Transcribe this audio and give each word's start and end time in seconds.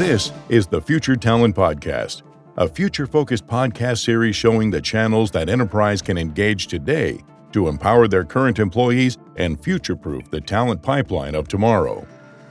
This 0.00 0.32
is 0.48 0.66
the 0.66 0.80
Future 0.80 1.14
Talent 1.14 1.54
Podcast, 1.54 2.22
a 2.56 2.66
future 2.66 3.06
focused 3.06 3.46
podcast 3.46 4.02
series 4.02 4.34
showing 4.34 4.70
the 4.70 4.80
channels 4.80 5.30
that 5.32 5.50
enterprise 5.50 6.00
can 6.00 6.16
engage 6.16 6.68
today 6.68 7.22
to 7.52 7.68
empower 7.68 8.08
their 8.08 8.24
current 8.24 8.58
employees 8.58 9.18
and 9.36 9.62
future 9.62 9.94
proof 9.94 10.30
the 10.30 10.40
talent 10.40 10.80
pipeline 10.80 11.34
of 11.34 11.48
tomorrow. 11.48 12.06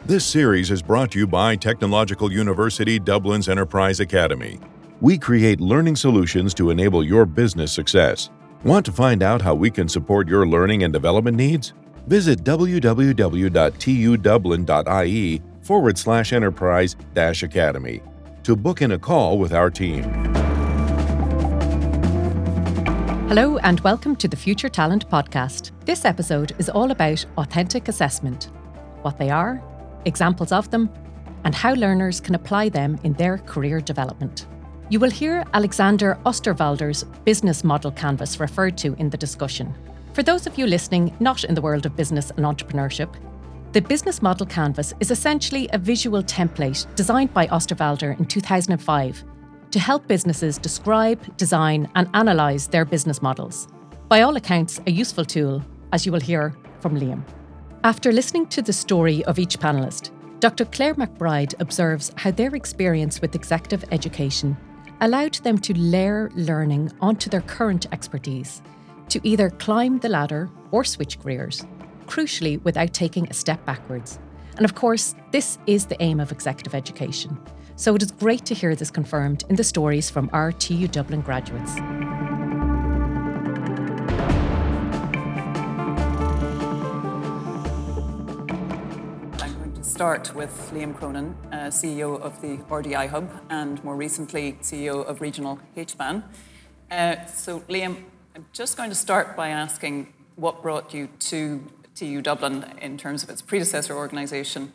This 0.06 0.24
series 0.24 0.70
is 0.70 0.84
brought 0.84 1.10
to 1.14 1.18
you 1.18 1.26
by 1.26 1.56
Technological 1.56 2.32
University 2.32 3.00
Dublin's 3.00 3.50
Enterprise 3.50 4.00
Academy. 4.00 4.60
We 5.02 5.18
create 5.18 5.60
learning 5.60 5.96
solutions 5.96 6.54
to 6.54 6.70
enable 6.70 7.04
your 7.04 7.26
business 7.26 7.72
success. 7.72 8.30
Want 8.64 8.86
to 8.86 8.92
find 8.92 9.24
out 9.24 9.42
how 9.42 9.56
we 9.56 9.72
can 9.72 9.90
support 9.90 10.28
your 10.28 10.46
learning 10.46 10.84
and 10.84 10.94
development 10.94 11.36
needs? 11.36 11.74
Visit 12.06 12.44
www.tudublin.ie 12.44 15.42
forward 15.70 16.00
slash 16.00 16.34
enterprise 16.34 16.96
dash 17.14 17.44
academy 17.44 18.02
to 18.42 18.56
book 18.56 18.82
in 18.82 18.94
a 18.94 18.98
call 18.98 19.38
with 19.38 19.54
our 19.54 19.70
team. 19.70 20.02
Hello, 23.28 23.60
and 23.60 23.80
welcome 23.82 24.16
to 24.16 24.28
the 24.28 24.36
Future 24.36 24.68
Talent 24.68 25.08
Podcast. 25.12 25.70
This 25.86 26.06
episode 26.06 26.56
is 26.58 26.70
all 26.72 26.90
about 26.90 27.24
authentic 27.38 27.88
assessment 27.88 28.50
what 29.04 29.20
they 29.20 29.30
are, 29.30 29.62
examples 30.06 30.52
of 30.52 30.72
them, 30.72 30.90
and 31.44 31.54
how 31.54 31.76
learners 31.76 32.20
can 32.20 32.34
apply 32.34 32.70
them 32.70 32.98
in 33.04 33.14
their 33.14 33.38
career 33.38 33.80
development. 33.80 34.48
You 34.90 35.00
will 35.00 35.12
hear 35.12 35.46
Alexander 35.54 36.18
Osterwalder's 36.26 37.04
business 37.26 37.64
model 37.64 37.92
canvas 37.92 38.40
referred 38.40 38.76
to 38.80 38.96
in 38.96 39.12
the 39.12 39.18
discussion. 39.18 39.76
For 40.14 40.24
those 40.24 40.48
of 40.48 40.58
you 40.58 40.66
listening 40.66 41.16
not 41.20 41.44
in 41.44 41.54
the 41.54 41.62
world 41.62 41.86
of 41.86 41.96
business 41.96 42.32
and 42.32 42.44
entrepreneurship, 42.44 43.14
the 43.72 43.82
Business 43.82 44.24
Model 44.24 44.48
Canvas 44.48 44.96
is 45.00 45.12
essentially 45.12 45.70
a 45.74 45.78
visual 45.78 46.24
template 46.24 46.88
designed 46.96 47.32
by 47.36 47.46
Osterwalder 47.48 48.18
in 48.18 48.26
2005 48.26 49.24
to 49.70 49.80
help 49.80 50.08
businesses 50.08 50.58
describe, 50.58 51.38
design, 51.38 51.88
and 51.94 52.10
analyse 52.16 52.66
their 52.66 52.84
business 52.84 53.22
models. 53.22 53.68
By 54.08 54.22
all 54.22 54.36
accounts, 54.36 54.82
a 54.88 54.92
useful 54.92 55.24
tool, 55.24 55.64
as 55.94 56.04
you 56.04 56.12
will 56.12 56.20
hear 56.20 56.56
from 56.80 57.00
Liam. 57.00 57.24
After 57.84 58.12
listening 58.12 58.48
to 58.48 58.64
the 58.64 58.74
story 58.74 59.24
of 59.26 59.38
each 59.38 59.60
panellist, 59.60 60.10
Dr. 60.40 60.66
Claire 60.66 60.96
McBride 60.96 61.54
observes 61.60 62.12
how 62.18 62.32
their 62.32 62.56
experience 62.56 63.22
with 63.22 63.36
executive 63.36 63.86
education 63.92 64.58
allowed 65.02 65.36
them 65.36 65.60
to 65.60 65.78
layer 65.78 66.32
learning 66.34 66.92
onto 67.02 67.30
their 67.30 67.42
current 67.42 67.86
expertise 67.92 68.64
to 69.10 69.22
either 69.24 69.52
climb 69.52 70.00
the 70.00 70.10
ladder 70.10 70.50
or 70.72 70.84
switch 70.84 71.20
careers 71.20 71.68
crucially 72.10 72.62
without 72.64 72.94
taking 72.94 73.28
a 73.30 73.34
step 73.34 73.64
backwards. 73.66 74.20
And 74.58 74.66
of 74.66 74.76
course, 74.76 75.16
this 75.32 75.60
is 75.68 75.86
the 75.86 76.02
aim 76.02 76.20
of 76.20 76.32
executive 76.32 76.74
education. 76.76 77.38
So 77.76 77.96
it 77.96 78.02
is 78.02 78.12
great 78.12 78.44
to 78.46 78.54
hear 78.54 78.76
this 78.76 78.92
confirmed 78.92 79.46
in 79.48 79.56
the 79.56 79.64
stories 79.64 80.10
from 80.10 80.30
our 80.34 80.52
TU 80.52 80.88
Dublin 80.88 81.22
graduates. 81.22 81.78
I'm 89.42 89.54
going 89.60 89.72
to 89.74 89.84
start 89.84 90.36
with 90.36 90.72
Liam 90.74 90.94
Cronin, 90.94 91.38
uh, 91.54 91.68
CEO 91.68 92.20
of 92.20 92.42
the 92.42 92.58
RDI 92.58 93.08
Hub 93.08 93.32
and 93.50 93.82
more 93.84 93.96
recently 93.96 94.54
CEO 94.62 95.06
of 95.06 95.22
Regional 95.22 95.60
HBAN. 95.78 96.24
Uh, 96.92 97.26
so, 97.28 97.62
Liam, 97.62 98.04
I'm 98.36 98.46
just 98.52 98.76
going 98.76 98.90
to 98.90 98.96
start 98.96 99.38
by 99.38 99.50
asking 99.50 100.12
what 100.36 100.62
brought 100.62 100.94
you 100.94 101.08
to 101.20 101.64
TU 102.00 102.22
Dublin 102.22 102.66
in 102.82 102.98
terms 102.98 103.24
of 103.24 103.30
its 103.30 103.42
predecessor 103.42 103.94
organisation, 103.94 104.72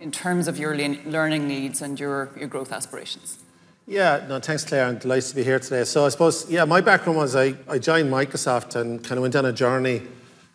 in 0.00 0.10
terms 0.10 0.48
of 0.48 0.58
your 0.58 0.76
learning 0.76 1.46
needs 1.46 1.80
and 1.80 1.98
your, 2.00 2.30
your 2.36 2.48
growth 2.48 2.72
aspirations? 2.72 3.38
Yeah, 3.86 4.24
no, 4.28 4.40
thanks, 4.40 4.64
Claire. 4.64 4.86
I'm 4.86 4.98
delighted 4.98 5.28
to 5.28 5.36
be 5.36 5.44
here 5.44 5.60
today. 5.60 5.84
So, 5.84 6.06
I 6.06 6.08
suppose, 6.08 6.50
yeah, 6.50 6.64
my 6.64 6.80
background 6.80 7.18
was 7.18 7.36
I, 7.36 7.54
I 7.68 7.78
joined 7.78 8.10
Microsoft 8.10 8.74
and 8.76 9.04
kind 9.04 9.18
of 9.18 9.22
went 9.22 9.36
on 9.36 9.44
a 9.44 9.52
journey 9.52 10.02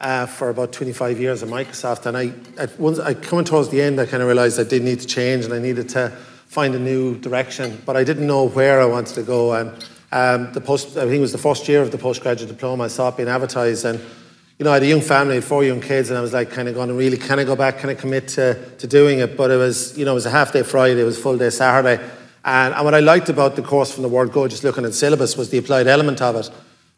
uh, 0.02 0.26
for 0.26 0.50
about 0.50 0.74
25 0.74 1.20
years 1.20 1.44
at 1.44 1.50
Microsoft. 1.50 2.06
And 2.08 2.18
I, 2.18 2.34
at 2.58 2.78
once, 2.80 3.00
I 3.00 3.14
coming 3.14 3.46
towards 3.46 3.70
the 3.70 3.82
end, 3.82 4.02
I 4.02 4.06
kind 4.06 4.22
of 4.22 4.28
realised 4.28 4.60
I 4.60 4.64
did 4.64 4.84
need 4.84 5.00
to 5.00 5.08
change 5.08 5.46
and 5.46 5.54
I 5.54 5.60
needed 5.60 5.88
to 5.90 6.10
find 6.48 6.74
a 6.76 6.80
new 6.80 7.18
direction. 7.20 7.82
But 7.86 7.96
I 7.96 8.04
didn't 8.04 8.28
know 8.28 8.50
where 8.50 8.82
I 8.82 8.86
wanted 8.86 9.14
to 9.16 9.24
go. 9.24 9.54
And 9.54 9.70
um, 10.12 10.52
the 10.54 10.62
post, 10.62 10.98
I 10.98 11.02
think 11.02 11.14
it 11.14 11.20
was 11.20 11.32
the 11.32 11.38
first 11.38 11.68
year 11.70 11.82
of 11.82 11.92
the 11.92 11.98
postgraduate 11.98 12.50
diploma, 12.50 12.86
I 12.86 12.88
saw 12.88 13.10
it 13.10 13.18
being 13.18 13.30
advertised. 13.30 13.86
And 13.86 14.02
you 14.60 14.66
know, 14.66 14.72
I 14.72 14.74
had 14.76 14.84
a 14.84 14.88
young 14.88 15.00
family, 15.00 15.40
four 15.40 15.64
young 15.64 15.80
kids, 15.80 16.10
and 16.10 16.18
I 16.18 16.22
was 16.22 16.34
like 16.34 16.52
kind 16.52 16.68
of 16.68 16.76
going 16.76 16.96
really, 16.96 17.16
can 17.16 17.40
I 17.40 17.46
go 17.46 17.56
back, 17.56 17.80
can 17.80 17.90
I 17.90 17.94
commit 17.94 18.28
to, 18.30 18.62
to 18.80 18.88
doing 18.88 19.20
it? 19.20 19.38
But 19.38 19.52
it 19.52 19.56
was, 19.56 19.98
you 19.98 20.04
know, 20.04 20.12
it 20.12 20.16
was 20.16 20.26
a 20.26 20.32
half 20.32 20.52
day 20.52 20.64
Friday, 20.64 21.00
it 21.00 21.06
was 21.06 21.18
full 21.18 21.38
day 21.38 21.50
Saturday. 21.50 22.04
And, 22.44 22.74
and 22.74 22.84
what 22.84 22.94
I 22.94 23.00
liked 23.00 23.30
about 23.30 23.56
the 23.56 23.62
course 23.62 23.94
from 23.94 24.04
the 24.04 24.10
word 24.10 24.34
go, 24.34 24.50
just 24.50 24.66
looking 24.66 24.84
at 24.84 24.94
syllabus, 24.94 25.38
was 25.38 25.50
the 25.50 25.60
applied 25.60 25.88
element 25.88 26.22
of 26.22 26.36
it. 26.36 26.52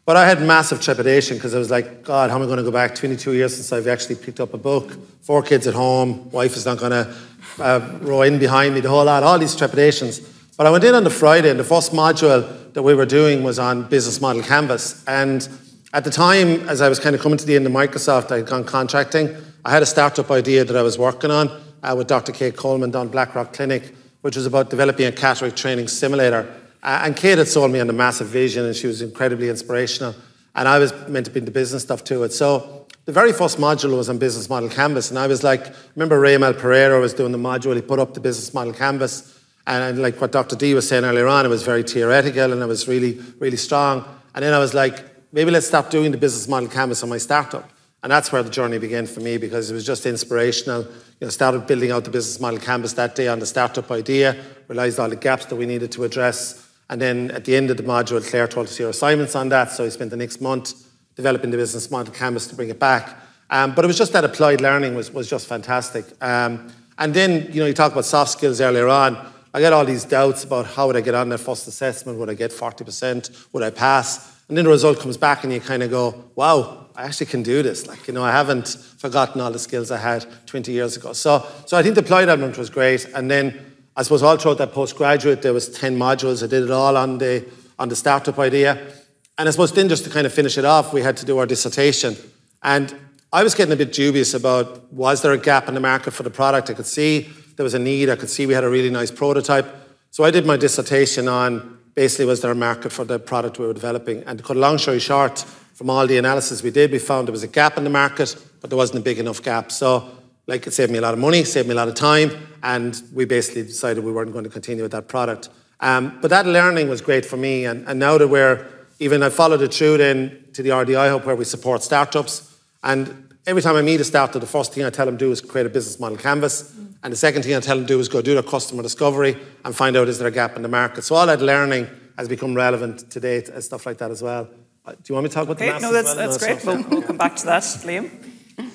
But 0.04 0.16
I 0.16 0.26
had 0.26 0.42
massive 0.42 0.82
trepidation 0.82 1.36
because 1.36 1.54
I 1.54 1.58
was 1.58 1.70
like, 1.70 2.02
God, 2.02 2.30
how 2.30 2.36
am 2.36 2.42
I 2.42 2.46
going 2.46 2.56
to 2.56 2.64
go 2.64 2.72
back 2.72 2.96
22 2.96 3.34
years 3.34 3.54
since 3.54 3.72
I've 3.72 3.86
actually 3.86 4.16
picked 4.16 4.40
up 4.40 4.54
a 4.54 4.58
book? 4.58 4.98
Four 5.20 5.44
kids 5.44 5.68
at 5.68 5.74
home, 5.74 6.32
wife 6.32 6.56
is 6.56 6.66
not 6.66 6.78
going 6.78 6.90
to 6.90 7.14
uh, 7.60 7.98
row 8.00 8.22
in 8.22 8.40
behind 8.40 8.74
me, 8.74 8.80
the 8.80 8.88
whole 8.88 9.04
lot, 9.04 9.22
all 9.22 9.38
these 9.38 9.54
trepidations. 9.54 10.18
But 10.56 10.66
I 10.66 10.70
went 10.70 10.82
in 10.82 10.96
on 10.96 11.04
the 11.04 11.10
Friday, 11.10 11.50
and 11.50 11.60
the 11.60 11.64
first 11.64 11.92
module 11.92 12.72
that 12.72 12.82
we 12.82 12.94
were 12.94 13.06
doing 13.06 13.44
was 13.44 13.60
on 13.60 13.88
business 13.88 14.20
model 14.20 14.42
canvas. 14.42 15.04
And 15.06 15.48
at 15.94 16.04
the 16.04 16.10
time, 16.10 16.68
as 16.68 16.80
I 16.80 16.88
was 16.88 16.98
kind 16.98 17.14
of 17.14 17.20
coming 17.20 17.36
to 17.36 17.44
the 17.44 17.54
end 17.54 17.66
of 17.66 17.72
Microsoft, 17.72 18.32
I 18.32 18.36
had 18.38 18.46
gone 18.46 18.64
contracting. 18.64 19.36
I 19.64 19.70
had 19.70 19.82
a 19.82 19.86
startup 19.86 20.30
idea 20.30 20.64
that 20.64 20.74
I 20.74 20.80
was 20.80 20.98
working 20.98 21.30
on 21.30 21.48
uh, 21.82 21.94
with 21.96 22.06
Dr. 22.06 22.32
Kate 22.32 22.56
Coleman 22.56 22.90
down 22.90 23.08
Blackrock 23.08 23.52
Clinic, 23.52 23.94
which 24.22 24.34
was 24.34 24.46
about 24.46 24.70
developing 24.70 25.06
a 25.06 25.12
cataract 25.12 25.56
training 25.56 25.88
simulator. 25.88 26.50
Uh, 26.82 27.02
and 27.04 27.14
Kate 27.14 27.36
had 27.36 27.46
sold 27.46 27.70
me 27.70 27.78
on 27.78 27.86
the 27.86 27.92
massive 27.92 28.28
vision, 28.28 28.64
and 28.64 28.74
she 28.74 28.86
was 28.86 29.02
incredibly 29.02 29.50
inspirational. 29.50 30.14
And 30.54 30.66
I 30.66 30.78
was 30.78 30.92
meant 31.08 31.26
to 31.26 31.32
be 31.32 31.40
in 31.40 31.44
the 31.44 31.50
business 31.50 31.82
stuff 31.82 32.02
to 32.04 32.22
it. 32.22 32.32
So 32.32 32.86
the 33.04 33.12
very 33.12 33.32
first 33.32 33.58
module 33.58 33.96
was 33.96 34.08
on 34.08 34.16
business 34.16 34.48
model 34.48 34.70
canvas, 34.70 35.10
and 35.10 35.18
I 35.18 35.26
was 35.26 35.44
like, 35.44 35.66
remember 35.94 36.18
Ray 36.18 36.38
Mal 36.38 36.54
Pereira 36.54 37.00
was 37.00 37.12
doing 37.12 37.32
the 37.32 37.38
module. 37.38 37.74
He 37.74 37.82
put 37.82 37.98
up 37.98 38.14
the 38.14 38.20
business 38.20 38.54
model 38.54 38.72
canvas, 38.72 39.38
and 39.66 40.00
like 40.00 40.20
what 40.20 40.32
Dr. 40.32 40.56
Dee 40.56 40.72
was 40.72 40.88
saying 40.88 41.04
earlier 41.04 41.26
on, 41.26 41.44
it 41.44 41.50
was 41.50 41.62
very 41.62 41.82
theoretical 41.82 42.52
and 42.52 42.62
it 42.62 42.66
was 42.66 42.88
really, 42.88 43.20
really 43.38 43.56
strong. 43.56 44.04
And 44.34 44.42
then 44.42 44.54
I 44.54 44.58
was 44.58 44.74
like, 44.74 45.11
maybe 45.32 45.50
let's 45.50 45.66
stop 45.66 45.90
doing 45.90 46.12
the 46.12 46.18
business 46.18 46.46
model 46.46 46.68
canvas 46.68 47.02
on 47.02 47.08
my 47.08 47.18
startup. 47.18 47.70
And 48.02 48.10
that's 48.10 48.32
where 48.32 48.42
the 48.42 48.50
journey 48.50 48.78
began 48.78 49.06
for 49.06 49.20
me 49.20 49.38
because 49.38 49.70
it 49.70 49.74
was 49.74 49.86
just 49.86 50.06
inspirational. 50.06 50.82
You 50.82 51.26
know, 51.26 51.28
started 51.28 51.66
building 51.66 51.92
out 51.92 52.04
the 52.04 52.10
business 52.10 52.40
model 52.40 52.58
canvas 52.58 52.94
that 52.94 53.14
day 53.14 53.28
on 53.28 53.38
the 53.38 53.46
startup 53.46 53.90
idea, 53.92 54.42
realized 54.66 54.98
all 54.98 55.08
the 55.08 55.16
gaps 55.16 55.46
that 55.46 55.56
we 55.56 55.66
needed 55.66 55.92
to 55.92 56.04
address. 56.04 56.68
And 56.90 57.00
then 57.00 57.30
at 57.30 57.44
the 57.44 57.54
end 57.54 57.70
of 57.70 57.76
the 57.76 57.84
module, 57.84 58.28
Claire 58.28 58.48
told 58.48 58.66
us 58.66 58.78
your 58.78 58.90
assignments 58.90 59.36
on 59.36 59.48
that. 59.50 59.70
So 59.70 59.84
I 59.84 59.88
spent 59.88 60.10
the 60.10 60.16
next 60.16 60.40
month 60.40 60.74
developing 61.14 61.50
the 61.50 61.56
business 61.56 61.90
model 61.90 62.12
canvas 62.12 62.48
to 62.48 62.56
bring 62.56 62.70
it 62.70 62.80
back. 62.80 63.16
Um, 63.50 63.74
but 63.74 63.84
it 63.84 63.88
was 63.88 63.98
just 63.98 64.12
that 64.14 64.24
applied 64.24 64.60
learning 64.60 64.94
was, 64.94 65.12
was 65.12 65.28
just 65.28 65.46
fantastic. 65.46 66.06
Um, 66.20 66.72
and 66.98 67.14
then, 67.14 67.52
you 67.52 67.60
know, 67.60 67.66
you 67.66 67.74
talk 67.74 67.92
about 67.92 68.04
soft 68.04 68.32
skills 68.32 68.60
earlier 68.60 68.88
on. 68.88 69.32
I 69.54 69.60
get 69.60 69.72
all 69.72 69.84
these 69.84 70.04
doubts 70.04 70.44
about 70.44 70.66
how 70.66 70.86
would 70.86 70.96
I 70.96 71.02
get 71.02 71.14
on 71.14 71.28
that 71.28 71.38
first 71.38 71.68
assessment? 71.68 72.18
Would 72.18 72.30
I 72.30 72.34
get 72.34 72.50
40%? 72.50 73.52
Would 73.52 73.62
I 73.62 73.70
pass? 73.70 74.31
And 74.48 74.56
then 74.56 74.64
the 74.64 74.70
result 74.70 75.00
comes 75.00 75.16
back 75.16 75.44
and 75.44 75.52
you 75.52 75.60
kind 75.60 75.82
of 75.82 75.90
go, 75.90 76.24
wow, 76.34 76.86
I 76.94 77.04
actually 77.04 77.26
can 77.26 77.42
do 77.42 77.62
this. 77.62 77.86
Like, 77.86 78.06
you 78.06 78.14
know, 78.14 78.22
I 78.22 78.32
haven't 78.32 78.68
forgotten 78.98 79.40
all 79.40 79.50
the 79.50 79.58
skills 79.58 79.90
I 79.90 79.98
had 79.98 80.26
20 80.46 80.72
years 80.72 80.96
ago. 80.96 81.12
So, 81.12 81.46
so 81.66 81.76
I 81.76 81.82
think 81.82 81.94
the 81.94 82.02
applied 82.02 82.28
element 82.28 82.58
was 82.58 82.68
great. 82.68 83.06
And 83.14 83.30
then 83.30 83.74
I 83.96 84.02
suppose 84.02 84.22
all 84.22 84.36
throughout 84.36 84.58
that 84.58 84.72
postgraduate, 84.72 85.42
there 85.42 85.52
was 85.52 85.68
10 85.70 85.96
modules. 85.96 86.42
I 86.42 86.46
did 86.48 86.64
it 86.64 86.70
all 86.70 86.96
on 86.96 87.18
the, 87.18 87.46
on 87.78 87.88
the 87.88 87.96
startup 87.96 88.38
idea. 88.38 88.92
And 89.38 89.48
I 89.48 89.52
suppose 89.52 89.72
then 89.72 89.88
just 89.88 90.04
to 90.04 90.10
kind 90.10 90.26
of 90.26 90.32
finish 90.32 90.58
it 90.58 90.64
off, 90.64 90.92
we 90.92 91.02
had 91.02 91.16
to 91.18 91.26
do 91.26 91.38
our 91.38 91.46
dissertation. 91.46 92.16
And 92.62 92.94
I 93.32 93.42
was 93.42 93.54
getting 93.54 93.72
a 93.72 93.76
bit 93.76 93.92
dubious 93.92 94.34
about 94.34 94.92
was 94.92 95.22
there 95.22 95.32
a 95.32 95.38
gap 95.38 95.68
in 95.68 95.74
the 95.74 95.80
market 95.80 96.10
for 96.12 96.22
the 96.22 96.30
product? 96.30 96.68
I 96.68 96.74
could 96.74 96.86
see 96.86 97.30
there 97.56 97.64
was 97.64 97.74
a 97.74 97.78
need. 97.78 98.10
I 98.10 98.16
could 98.16 98.28
see 98.28 98.46
we 98.46 98.54
had 98.54 98.64
a 98.64 98.68
really 98.68 98.90
nice 98.90 99.10
prototype. 99.10 99.66
So 100.10 100.24
I 100.24 100.30
did 100.30 100.44
my 100.44 100.58
dissertation 100.58 101.28
on 101.28 101.78
basically 101.94 102.24
was 102.24 102.40
there 102.40 102.50
a 102.50 102.54
market 102.54 102.92
for 102.92 103.04
the 103.04 103.18
product 103.18 103.58
we 103.58 103.66
were 103.66 103.74
developing. 103.74 104.22
And 104.24 104.38
to 104.38 104.44
cut 104.44 104.56
a 104.56 104.60
long 104.60 104.78
story 104.78 104.98
short, 104.98 105.40
from 105.74 105.90
all 105.90 106.06
the 106.06 106.18
analysis 106.18 106.62
we 106.62 106.70
did, 106.70 106.92
we 106.92 106.98
found 106.98 107.28
there 107.28 107.32
was 107.32 107.42
a 107.42 107.48
gap 107.48 107.76
in 107.76 107.84
the 107.84 107.90
market, 107.90 108.36
but 108.60 108.70
there 108.70 108.76
wasn't 108.76 109.00
a 109.00 109.02
big 109.02 109.18
enough 109.18 109.42
gap. 109.42 109.72
So, 109.72 110.10
like, 110.46 110.66
it 110.66 110.72
saved 110.72 110.92
me 110.92 110.98
a 110.98 111.02
lot 111.02 111.14
of 111.14 111.20
money, 111.20 111.44
saved 111.44 111.68
me 111.68 111.72
a 111.72 111.76
lot 111.76 111.88
of 111.88 111.94
time, 111.94 112.30
and 112.62 113.00
we 113.12 113.24
basically 113.24 113.62
decided 113.62 114.04
we 114.04 114.12
weren't 114.12 114.32
going 114.32 114.44
to 114.44 114.50
continue 114.50 114.82
with 114.82 114.92
that 114.92 115.08
product. 115.08 115.48
Um, 115.80 116.18
but 116.20 116.28
that 116.28 116.46
learning 116.46 116.88
was 116.88 117.00
great 117.00 117.26
for 117.26 117.36
me, 117.36 117.64
and, 117.64 117.86
and 117.88 117.98
now 117.98 118.18
that 118.18 118.28
we're 118.28 118.66
even 118.98 119.22
I 119.22 119.30
followed 119.30 119.62
it 119.62 119.74
through 119.74 119.98
then 119.98 120.44
to 120.52 120.62
the 120.62 120.70
RDI 120.70 121.10
Hub 121.10 121.24
where 121.24 121.34
we 121.34 121.44
support 121.44 121.82
startups, 121.82 122.56
and 122.84 123.34
every 123.46 123.62
time 123.62 123.74
I 123.76 123.82
meet 123.82 124.00
a 124.00 124.04
startup, 124.04 124.40
the 124.40 124.46
first 124.46 124.72
thing 124.72 124.84
I 124.84 124.90
tell 124.90 125.06
them 125.06 125.18
to 125.18 125.24
do 125.24 125.32
is 125.32 125.40
create 125.40 125.66
a 125.66 125.70
business 125.70 125.98
model 125.98 126.18
canvas. 126.18 126.72
And 127.02 127.12
the 127.12 127.16
second 127.16 127.42
thing 127.42 127.54
I 127.54 127.60
tell 127.60 127.76
them 127.76 127.86
to 127.86 127.94
do 127.94 128.00
is 128.00 128.08
go 128.08 128.22
do 128.22 128.34
their 128.34 128.42
customer 128.42 128.82
discovery 128.82 129.36
and 129.64 129.74
find 129.74 129.96
out 129.96 130.08
is 130.08 130.18
there 130.18 130.28
a 130.28 130.32
gap 130.32 130.56
in 130.56 130.62
the 130.62 130.68
market. 130.68 131.02
So 131.02 131.16
all 131.16 131.26
that 131.26 131.40
learning 131.40 131.88
has 132.16 132.28
become 132.28 132.54
relevant 132.54 133.10
to 133.10 133.20
date 133.20 133.48
and 133.48 133.62
stuff 133.62 133.86
like 133.86 133.98
that 133.98 134.10
as 134.10 134.22
well. 134.22 134.48
Uh, 134.84 134.92
do 134.92 134.98
you 135.08 135.14
want 135.14 135.24
me 135.24 135.28
to 135.28 135.34
talk 135.34 135.44
about 135.44 135.56
okay, 135.56 135.72
the 135.72 135.80
no, 135.80 135.92
that's, 135.92 136.14
well? 136.14 136.16
that's 136.16 136.40
no, 136.40 136.46
great. 136.46 136.64
We'll, 136.64 136.90
we'll, 136.90 137.02
come 137.02 137.16
back 137.16 137.36
to 137.36 137.46
that, 137.46 137.62
Liam. 137.62 138.10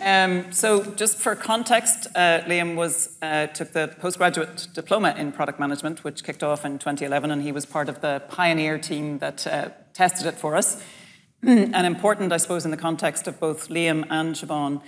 Um, 0.02 0.52
so, 0.52 0.84
just 0.96 1.18
for 1.18 1.36
context, 1.36 2.08
uh, 2.16 2.42
Liam 2.46 2.76
was 2.76 3.18
uh, 3.22 3.48
took 3.48 3.74
the 3.74 3.94
postgraduate 4.00 4.70
diploma 4.74 5.14
in 5.18 5.32
product 5.32 5.60
management, 5.60 6.04
which 6.04 6.24
kicked 6.24 6.44
off 6.44 6.66
in 6.66 6.80
2011, 6.80 7.30
and 7.30 7.42
he 7.42 7.52
was 7.52 7.66
part 7.66 7.90
of 7.90 8.00
the 8.00 8.24
pioneer 8.30 8.78
team 8.78 9.20
that 9.20 9.46
uh, 9.46 9.70
tested 9.94 10.28
it 10.28 10.36
for 10.36 10.56
us. 10.56 10.82
and 11.44 11.86
important, 11.86 12.32
I 12.32 12.38
suppose, 12.38 12.64
in 12.64 12.72
the 12.72 12.78
context 12.78 13.28
of 13.28 13.40
both 13.40 13.68
Liam 13.68 14.06
and 14.10 14.34
Siobhan, 14.34 14.82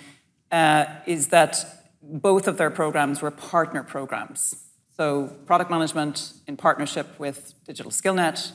uh, 0.51 0.85
is 1.05 1.27
that 1.27 1.78
both 2.01 2.47
of 2.47 2.57
their 2.57 2.69
programs 2.69 3.21
were 3.21 3.31
partner 3.31 3.83
programs. 3.83 4.55
So, 4.95 5.27
product 5.45 5.71
management 5.71 6.33
in 6.47 6.57
partnership 6.57 7.19
with 7.19 7.53
Digital 7.65 7.91
SkillNet, 7.91 8.51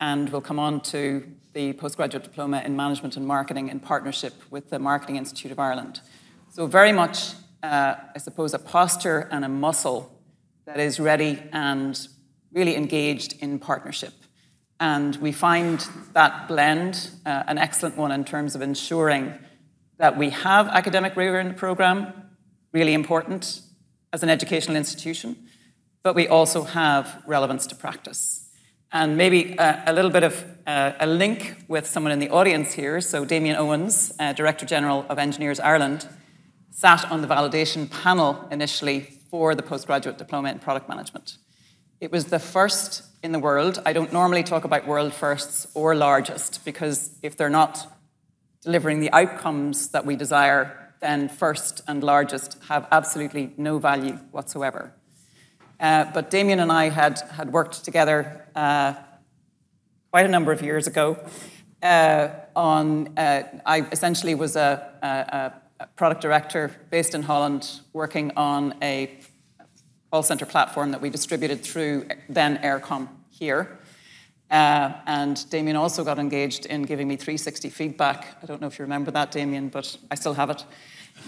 and 0.00 0.28
we'll 0.28 0.40
come 0.40 0.58
on 0.58 0.80
to 0.82 1.26
the 1.52 1.72
postgraduate 1.74 2.22
diploma 2.22 2.62
in 2.64 2.76
management 2.76 3.16
and 3.16 3.26
marketing 3.26 3.68
in 3.68 3.80
partnership 3.80 4.34
with 4.50 4.70
the 4.70 4.78
Marketing 4.78 5.16
Institute 5.16 5.52
of 5.52 5.58
Ireland. 5.58 6.00
So, 6.50 6.66
very 6.66 6.92
much, 6.92 7.32
uh, 7.62 7.94
I 8.14 8.18
suppose, 8.18 8.54
a 8.54 8.58
posture 8.58 9.28
and 9.30 9.44
a 9.44 9.48
muscle 9.48 10.20
that 10.66 10.78
is 10.78 11.00
ready 11.00 11.42
and 11.52 11.98
really 12.52 12.76
engaged 12.76 13.34
in 13.40 13.58
partnership. 13.58 14.12
And 14.78 15.16
we 15.16 15.32
find 15.32 15.86
that 16.14 16.48
blend 16.48 17.10
uh, 17.26 17.44
an 17.46 17.58
excellent 17.58 17.96
one 17.96 18.12
in 18.12 18.24
terms 18.24 18.54
of 18.54 18.62
ensuring 18.62 19.34
that 19.98 20.16
we 20.16 20.30
have 20.30 20.68
academic 20.68 21.16
rigor 21.16 21.38
in 21.38 21.48
the 21.48 21.54
program, 21.54 22.29
really 22.72 22.94
important 22.94 23.60
as 24.12 24.22
an 24.22 24.28
educational 24.28 24.76
institution, 24.76 25.36
but 26.02 26.14
we 26.14 26.28
also 26.28 26.62
have 26.62 27.22
relevance 27.26 27.66
to 27.68 27.74
practice. 27.74 28.48
And 28.92 29.16
maybe 29.16 29.54
a, 29.56 29.84
a 29.86 29.92
little 29.92 30.10
bit 30.10 30.24
of 30.24 30.44
uh, 30.66 30.92
a 30.98 31.06
link 31.06 31.64
with 31.68 31.86
someone 31.86 32.12
in 32.12 32.18
the 32.18 32.30
audience 32.30 32.72
here. 32.72 33.00
So, 33.00 33.24
Damien 33.24 33.56
Owens, 33.56 34.12
uh, 34.18 34.32
Director 34.32 34.66
General 34.66 35.06
of 35.08 35.18
Engineers 35.18 35.60
Ireland, 35.60 36.08
sat 36.70 37.10
on 37.10 37.20
the 37.22 37.28
validation 37.28 37.88
panel 37.88 38.48
initially 38.50 39.18
for 39.30 39.54
the 39.54 39.62
postgraduate 39.62 40.18
diploma 40.18 40.50
in 40.50 40.58
product 40.58 40.88
management. 40.88 41.36
It 42.00 42.10
was 42.10 42.26
the 42.26 42.38
first 42.38 43.02
in 43.22 43.32
the 43.32 43.38
world. 43.38 43.80
I 43.84 43.92
don't 43.92 44.12
normally 44.12 44.42
talk 44.42 44.64
about 44.64 44.86
world 44.86 45.12
firsts 45.12 45.66
or 45.74 45.94
largest 45.94 46.64
because 46.64 47.10
if 47.22 47.36
they're 47.36 47.50
not 47.50 47.86
delivering 48.62 49.00
the 49.00 49.12
outcomes 49.12 49.88
that 49.88 50.06
we 50.06 50.16
desire, 50.16 50.79
then 51.00 51.28
first 51.28 51.82
and 51.88 52.02
largest 52.02 52.56
have 52.68 52.86
absolutely 52.92 53.52
no 53.56 53.78
value 53.78 54.18
whatsoever. 54.30 54.92
Uh, 55.78 56.04
but 56.12 56.30
Damien 56.30 56.60
and 56.60 56.70
I 56.70 56.90
had, 56.90 57.20
had 57.32 57.52
worked 57.52 57.84
together 57.84 58.46
uh, 58.54 58.94
quite 60.10 60.26
a 60.26 60.28
number 60.28 60.52
of 60.52 60.60
years 60.60 60.86
ago 60.86 61.18
uh, 61.82 62.28
on, 62.54 63.16
uh, 63.16 63.42
I 63.64 63.86
essentially 63.90 64.34
was 64.34 64.56
a, 64.56 64.92
a, 65.02 65.52
a, 65.80 65.86
product 65.96 66.20
director 66.20 66.70
based 66.90 67.14
in 67.14 67.22
Holland 67.22 67.80
working 67.94 68.32
on 68.36 68.74
a 68.82 69.18
call 70.12 70.22
center 70.22 70.44
platform 70.44 70.90
that 70.90 71.00
we 71.00 71.08
distributed 71.08 71.62
through 71.62 72.06
then 72.28 72.58
Eircom 72.58 73.08
here. 73.30 73.78
Uh, 74.50 74.92
and 75.06 75.48
Damien 75.50 75.76
also 75.76 76.02
got 76.02 76.18
engaged 76.18 76.66
in 76.66 76.82
giving 76.82 77.06
me 77.06 77.16
360 77.16 77.70
feedback. 77.70 78.36
I 78.42 78.46
don't 78.46 78.60
know 78.60 78.66
if 78.66 78.78
you 78.78 78.84
remember 78.84 79.10
that, 79.12 79.30
Damien, 79.30 79.68
but 79.68 79.96
I 80.10 80.16
still 80.16 80.34
have 80.34 80.50
it. 80.50 80.64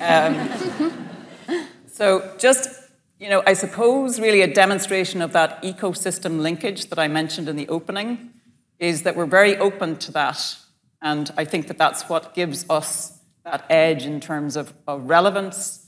Um, 0.01 1.67
so 1.87 2.35
just 2.39 2.83
you 3.23 3.29
know, 3.29 3.41
I 3.47 3.53
suppose 3.53 4.19
really 4.19 4.41
a 4.41 4.53
demonstration 4.53 5.23
of 5.23 5.33
that 5.33 5.63
ecosystem 5.63 6.41
linkage 6.41 6.87
that 6.87 6.99
I 6.99 7.07
mentioned 7.07 7.49
in 7.49 7.55
the 7.55 7.69
opening 7.69 8.33
is 8.81 9.05
that 9.05 9.15
we're 9.15 9.27
very 9.27 9.57
open 9.59 9.97
to 9.99 10.11
that. 10.11 10.57
And 11.01 11.31
I 11.37 11.45
think 11.45 11.69
that 11.69 11.79
that's 11.79 12.09
what 12.09 12.35
gives 12.35 12.69
us 12.69 13.21
that 13.45 13.65
edge 13.71 14.07
in 14.07 14.19
terms 14.19 14.57
of, 14.57 14.75
of 14.89 15.09
relevance 15.09 15.87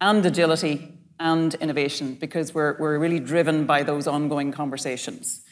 and 0.00 0.24
agility 0.24 0.96
and 1.18 1.52
innovation 1.54 2.14
because 2.14 2.54
we're, 2.54 2.76
we're 2.78 2.96
really 2.96 3.18
driven 3.18 3.66
by 3.66 3.82
those 3.82 4.06
ongoing 4.06 4.52
conversations. 4.52 5.42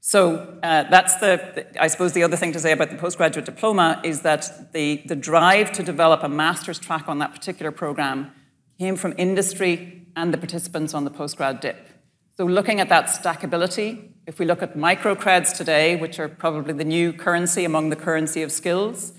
So 0.00 0.58
uh, 0.62 0.84
that's 0.84 1.16
the, 1.16 1.66
I 1.78 1.88
suppose, 1.88 2.12
the 2.14 2.22
other 2.22 2.36
thing 2.36 2.52
to 2.52 2.60
say 2.60 2.72
about 2.72 2.90
the 2.90 2.96
postgraduate 2.96 3.44
diploma 3.44 4.00
is 4.02 4.22
that 4.22 4.72
the, 4.72 5.02
the 5.04 5.16
drive 5.16 5.72
to 5.72 5.82
develop 5.82 6.22
a 6.22 6.28
master's 6.28 6.78
track 6.78 7.06
on 7.06 7.18
that 7.18 7.34
particular 7.34 7.70
program 7.70 8.32
came 8.78 8.96
from 8.96 9.14
industry 9.18 10.06
and 10.16 10.32
the 10.32 10.38
participants 10.38 10.94
on 10.94 11.04
the 11.04 11.10
postgrad 11.10 11.60
dip. 11.60 11.88
So, 12.36 12.46
looking 12.46 12.80
at 12.80 12.88
that 12.88 13.06
stackability, 13.06 14.12
if 14.26 14.38
we 14.38 14.46
look 14.46 14.62
at 14.62 14.74
microcreds 14.74 15.54
today, 15.54 15.96
which 15.96 16.18
are 16.18 16.28
probably 16.28 16.72
the 16.72 16.84
new 16.84 17.12
currency 17.12 17.66
among 17.66 17.90
the 17.90 17.96
currency 17.96 18.42
of 18.42 18.50
skills, 18.50 19.12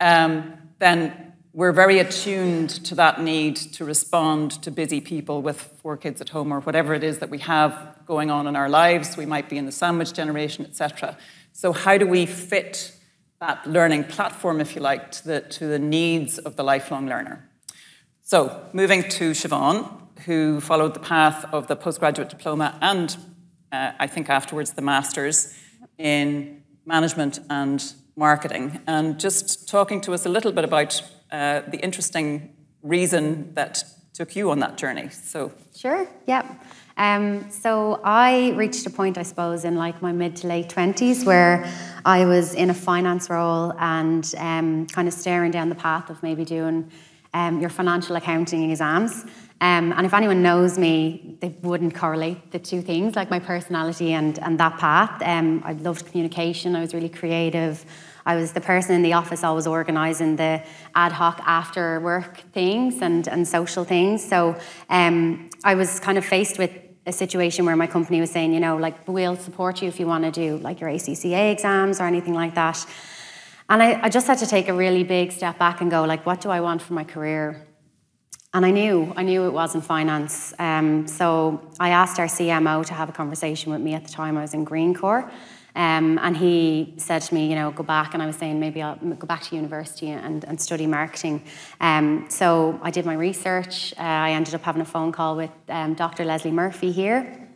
um, 0.00 0.54
then 0.78 1.31
we're 1.54 1.72
very 1.72 1.98
attuned 1.98 2.70
to 2.70 2.94
that 2.94 3.20
need 3.20 3.56
to 3.56 3.84
respond 3.84 4.52
to 4.62 4.70
busy 4.70 5.00
people 5.00 5.42
with 5.42 5.60
four 5.82 5.98
kids 5.98 6.20
at 6.20 6.30
home 6.30 6.50
or 6.50 6.60
whatever 6.60 6.94
it 6.94 7.04
is 7.04 7.18
that 7.18 7.28
we 7.28 7.38
have 7.38 7.98
going 8.06 8.30
on 8.30 8.46
in 8.46 8.56
our 8.56 8.70
lives. 8.70 9.16
We 9.18 9.26
might 9.26 9.50
be 9.50 9.58
in 9.58 9.66
the 9.66 9.72
sandwich 9.72 10.14
generation, 10.14 10.64
etc. 10.64 11.18
So, 11.52 11.72
how 11.72 11.98
do 11.98 12.06
we 12.06 12.24
fit 12.24 12.96
that 13.40 13.66
learning 13.66 14.04
platform, 14.04 14.60
if 14.60 14.74
you 14.74 14.80
like, 14.80 15.10
to 15.12 15.28
the, 15.28 15.40
to 15.40 15.66
the 15.66 15.78
needs 15.78 16.38
of 16.38 16.56
the 16.56 16.64
lifelong 16.64 17.06
learner? 17.06 17.46
So, 18.22 18.64
moving 18.72 19.02
to 19.10 19.32
Siobhan, 19.32 19.90
who 20.20 20.60
followed 20.60 20.94
the 20.94 21.00
path 21.00 21.44
of 21.52 21.66
the 21.66 21.76
postgraduate 21.76 22.30
diploma 22.30 22.78
and 22.80 23.14
uh, 23.72 23.92
I 23.98 24.06
think 24.06 24.30
afterwards 24.30 24.72
the 24.72 24.82
master's 24.82 25.58
in 25.98 26.62
management 26.86 27.40
and 27.50 27.92
marketing. 28.16 28.80
And 28.86 29.18
just 29.18 29.68
talking 29.68 30.00
to 30.02 30.14
us 30.14 30.26
a 30.26 30.28
little 30.28 30.52
bit 30.52 30.64
about 30.64 31.02
uh, 31.32 31.62
the 31.68 31.78
interesting 31.78 32.54
reason 32.82 33.52
that 33.54 33.82
took 34.14 34.36
you 34.36 34.50
on 34.50 34.60
that 34.60 34.76
journey. 34.76 35.08
So, 35.08 35.52
sure, 35.74 36.06
yeah. 36.26 36.54
Um, 36.98 37.50
so 37.50 38.00
I 38.04 38.50
reached 38.50 38.86
a 38.86 38.90
point, 38.90 39.16
I 39.16 39.22
suppose, 39.22 39.64
in 39.64 39.76
like 39.76 40.02
my 40.02 40.12
mid 40.12 40.36
to 40.36 40.46
late 40.46 40.68
twenties, 40.68 41.24
where 41.24 41.64
I 42.04 42.26
was 42.26 42.54
in 42.54 42.68
a 42.68 42.74
finance 42.74 43.30
role 43.30 43.72
and 43.78 44.30
um, 44.36 44.86
kind 44.88 45.08
of 45.08 45.14
staring 45.14 45.50
down 45.50 45.70
the 45.70 45.74
path 45.74 46.10
of 46.10 46.22
maybe 46.22 46.44
doing 46.44 46.90
um, 47.32 47.60
your 47.60 47.70
financial 47.70 48.16
accounting 48.16 48.70
exams. 48.70 49.24
Um, 49.62 49.92
and 49.92 50.04
if 50.04 50.12
anyone 50.12 50.42
knows 50.42 50.76
me, 50.76 51.38
they 51.40 51.54
wouldn't 51.62 51.94
correlate 51.94 52.50
the 52.50 52.58
two 52.58 52.82
things, 52.82 53.14
like 53.14 53.30
my 53.30 53.38
personality 53.38 54.12
and, 54.12 54.38
and 54.40 54.58
that 54.58 54.76
path. 54.78 55.22
Um, 55.22 55.62
I 55.64 55.72
loved 55.72 56.04
communication, 56.06 56.76
I 56.76 56.80
was 56.80 56.92
really 56.92 57.08
creative. 57.08 57.86
I 58.24 58.36
was 58.36 58.52
the 58.52 58.60
person 58.60 58.94
in 58.94 59.02
the 59.02 59.14
office 59.14 59.42
always 59.44 59.66
organising 59.66 60.36
the 60.36 60.62
ad 60.94 61.12
hoc 61.12 61.40
after 61.44 62.00
work 62.00 62.38
things 62.52 63.02
and, 63.02 63.26
and 63.28 63.46
social 63.46 63.84
things. 63.84 64.24
So 64.26 64.56
um, 64.88 65.50
I 65.64 65.74
was 65.74 66.00
kind 66.00 66.18
of 66.18 66.24
faced 66.24 66.58
with 66.58 66.70
a 67.06 67.12
situation 67.12 67.64
where 67.66 67.74
my 67.74 67.86
company 67.86 68.20
was 68.20 68.30
saying, 68.30 68.52
you 68.52 68.60
know, 68.60 68.76
like, 68.76 69.08
we'll 69.08 69.36
support 69.36 69.82
you 69.82 69.88
if 69.88 69.98
you 69.98 70.06
want 70.06 70.24
to 70.24 70.30
do 70.30 70.58
like 70.58 70.80
your 70.80 70.88
ACCA 70.88 71.52
exams 71.52 72.00
or 72.00 72.04
anything 72.04 72.34
like 72.34 72.54
that. 72.54 72.84
And 73.68 73.82
I, 73.82 74.02
I 74.02 74.08
just 74.08 74.26
had 74.26 74.38
to 74.38 74.46
take 74.46 74.68
a 74.68 74.74
really 74.74 75.02
big 75.02 75.32
step 75.32 75.58
back 75.58 75.80
and 75.80 75.90
go, 75.90 76.04
like, 76.04 76.24
what 76.26 76.40
do 76.40 76.50
I 76.50 76.60
want 76.60 76.82
for 76.82 76.92
my 76.92 77.04
career? 77.04 77.66
And 78.54 78.66
I 78.66 78.70
knew, 78.70 79.12
I 79.16 79.22
knew 79.22 79.46
it 79.46 79.52
wasn't 79.52 79.84
finance. 79.84 80.52
Um, 80.58 81.06
so 81.08 81.72
I 81.80 81.88
asked 81.88 82.20
our 82.20 82.26
CMO 82.26 82.84
to 82.86 82.94
have 82.94 83.08
a 83.08 83.12
conversation 83.12 83.72
with 83.72 83.80
me 83.80 83.94
at 83.94 84.04
the 84.04 84.12
time 84.12 84.36
I 84.36 84.42
was 84.42 84.52
in 84.52 84.64
Green 84.64 84.94
Greencore. 84.94 85.30
Um, 85.74 86.18
and 86.22 86.36
he 86.36 86.94
said 86.98 87.22
to 87.22 87.34
me, 87.34 87.48
you 87.48 87.54
know, 87.54 87.70
go 87.70 87.82
back. 87.82 88.14
And 88.14 88.22
I 88.22 88.26
was 88.26 88.36
saying, 88.36 88.60
maybe 88.60 88.82
I'll 88.82 88.96
go 88.96 89.26
back 89.26 89.42
to 89.44 89.56
university 89.56 90.10
and, 90.10 90.44
and 90.44 90.60
study 90.60 90.86
marketing. 90.86 91.42
Um, 91.80 92.26
so 92.28 92.78
I 92.82 92.90
did 92.90 93.06
my 93.06 93.14
research. 93.14 93.94
Uh, 93.98 94.02
I 94.02 94.32
ended 94.32 94.54
up 94.54 94.62
having 94.62 94.82
a 94.82 94.86
phone 94.86 95.12
call 95.12 95.36
with 95.36 95.50
um, 95.68 95.94
Dr. 95.94 96.24
Leslie 96.24 96.50
Murphy 96.50 96.92
here 96.92 97.48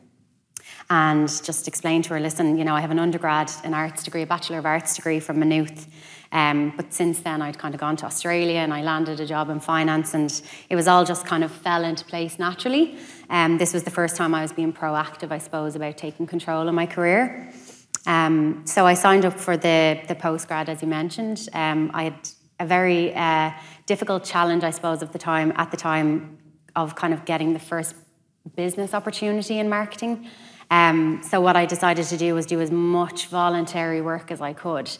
and 0.88 1.28
just 1.44 1.66
explained 1.66 2.04
to 2.04 2.10
her, 2.10 2.20
listen, 2.20 2.56
you 2.58 2.64
know, 2.64 2.74
I 2.74 2.80
have 2.80 2.90
an 2.90 2.98
undergrad, 2.98 3.50
an 3.64 3.74
arts 3.74 4.04
degree, 4.04 4.22
a 4.22 4.26
Bachelor 4.26 4.58
of 4.58 4.66
Arts 4.66 4.94
degree 4.94 5.20
from 5.20 5.40
Maynooth. 5.40 5.88
Um, 6.32 6.72
but 6.76 6.92
since 6.92 7.20
then, 7.20 7.42
I'd 7.42 7.58
kind 7.58 7.74
of 7.74 7.80
gone 7.80 7.96
to 7.96 8.06
Australia 8.06 8.58
and 8.58 8.72
I 8.72 8.82
landed 8.82 9.20
a 9.20 9.26
job 9.26 9.48
in 9.50 9.60
finance, 9.60 10.14
and 10.14 10.42
it 10.68 10.76
was 10.76 10.88
all 10.88 11.04
just 11.04 11.24
kind 11.24 11.44
of 11.44 11.50
fell 11.50 11.84
into 11.84 12.04
place 12.04 12.38
naturally. 12.38 12.98
Um, 13.30 13.58
this 13.58 13.72
was 13.72 13.84
the 13.84 13.90
first 13.90 14.16
time 14.16 14.34
I 14.34 14.42
was 14.42 14.52
being 14.52 14.72
proactive, 14.72 15.30
I 15.30 15.38
suppose, 15.38 15.76
about 15.76 15.96
taking 15.96 16.26
control 16.26 16.68
of 16.68 16.74
my 16.74 16.86
career. 16.86 17.52
Um, 18.06 18.62
so 18.64 18.86
I 18.86 18.94
signed 18.94 19.24
up 19.24 19.38
for 19.38 19.56
the, 19.56 20.00
the 20.08 20.14
postgrad, 20.14 20.68
as 20.68 20.80
you 20.80 20.88
mentioned. 20.88 21.48
Um, 21.52 21.90
I 21.92 22.04
had 22.04 22.28
a 22.60 22.66
very 22.66 23.14
uh, 23.14 23.50
difficult 23.86 24.24
challenge, 24.24 24.64
I 24.64 24.70
suppose, 24.70 25.02
of 25.02 25.12
the 25.12 25.18
time 25.18 25.52
at 25.56 25.70
the 25.70 25.76
time 25.76 26.38
of 26.74 26.94
kind 26.94 27.12
of 27.12 27.24
getting 27.24 27.52
the 27.52 27.58
first 27.58 27.94
business 28.54 28.94
opportunity 28.94 29.58
in 29.58 29.68
marketing. 29.68 30.28
Um, 30.70 31.20
so 31.22 31.40
what 31.40 31.56
I 31.56 31.66
decided 31.66 32.06
to 32.06 32.16
do 32.16 32.34
was 32.34 32.46
do 32.46 32.60
as 32.60 32.70
much 32.70 33.26
voluntary 33.26 34.00
work 34.00 34.30
as 34.30 34.40
I 34.40 34.52
could. 34.52 34.90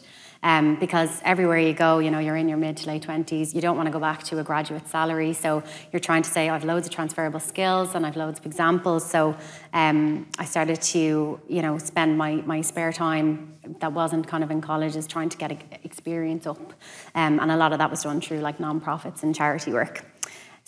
Um, 0.42 0.76
because 0.76 1.20
everywhere 1.24 1.58
you 1.58 1.72
go, 1.72 1.98
you 1.98 2.10
know, 2.10 2.18
you're 2.18 2.36
in 2.36 2.48
your 2.48 2.58
mid 2.58 2.76
to 2.78 2.86
late 2.88 3.02
20s, 3.02 3.54
you 3.54 3.60
don't 3.60 3.76
want 3.76 3.86
to 3.86 3.92
go 3.92 3.98
back 3.98 4.22
to 4.24 4.38
a 4.38 4.42
graduate 4.42 4.86
salary. 4.88 5.32
So 5.32 5.62
you're 5.92 6.00
trying 6.00 6.22
to 6.22 6.30
say, 6.30 6.48
I've 6.48 6.64
loads 6.64 6.86
of 6.86 6.92
transferable 6.92 7.40
skills 7.40 7.94
and 7.94 8.06
I've 8.06 8.16
loads 8.16 8.38
of 8.38 8.46
examples. 8.46 9.08
So 9.08 9.36
um, 9.72 10.26
I 10.38 10.44
started 10.44 10.80
to, 10.82 11.40
you 11.48 11.62
know, 11.62 11.78
spend 11.78 12.18
my, 12.18 12.36
my 12.36 12.60
spare 12.60 12.92
time 12.92 13.54
that 13.80 13.92
wasn't 13.92 14.26
kind 14.26 14.44
of 14.44 14.50
in 14.50 14.60
colleges 14.60 15.06
trying 15.06 15.28
to 15.30 15.36
get 15.36 15.80
experience 15.84 16.46
up. 16.46 16.72
Um, 17.14 17.40
and 17.40 17.50
a 17.50 17.56
lot 17.56 17.72
of 17.72 17.78
that 17.78 17.90
was 17.90 18.02
done 18.02 18.20
through 18.20 18.40
like 18.40 18.60
non-profits 18.60 19.22
and 19.22 19.34
charity 19.34 19.72
work. 19.72 20.04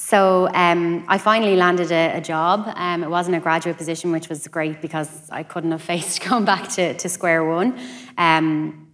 So 0.01 0.49
um, 0.55 1.05
I 1.09 1.19
finally 1.19 1.57
landed 1.57 1.91
a, 1.91 2.19
a 2.19 2.21
job. 2.21 2.73
Um, 2.77 3.03
it 3.03 3.11
wasn't 3.11 3.37
a 3.37 3.41
graduate 3.41 3.77
position, 3.77 4.13
which 4.13 4.29
was 4.29 4.47
great 4.47 4.81
because 4.81 5.29
I 5.31 5.43
couldn't 5.43 5.73
have 5.73 5.83
faced 5.93 6.23
going 6.23 6.45
back 6.45 6.69
to, 6.71 6.95
to 6.95 7.09
square 7.09 7.45
one. 7.45 7.79
Um, 8.17 8.88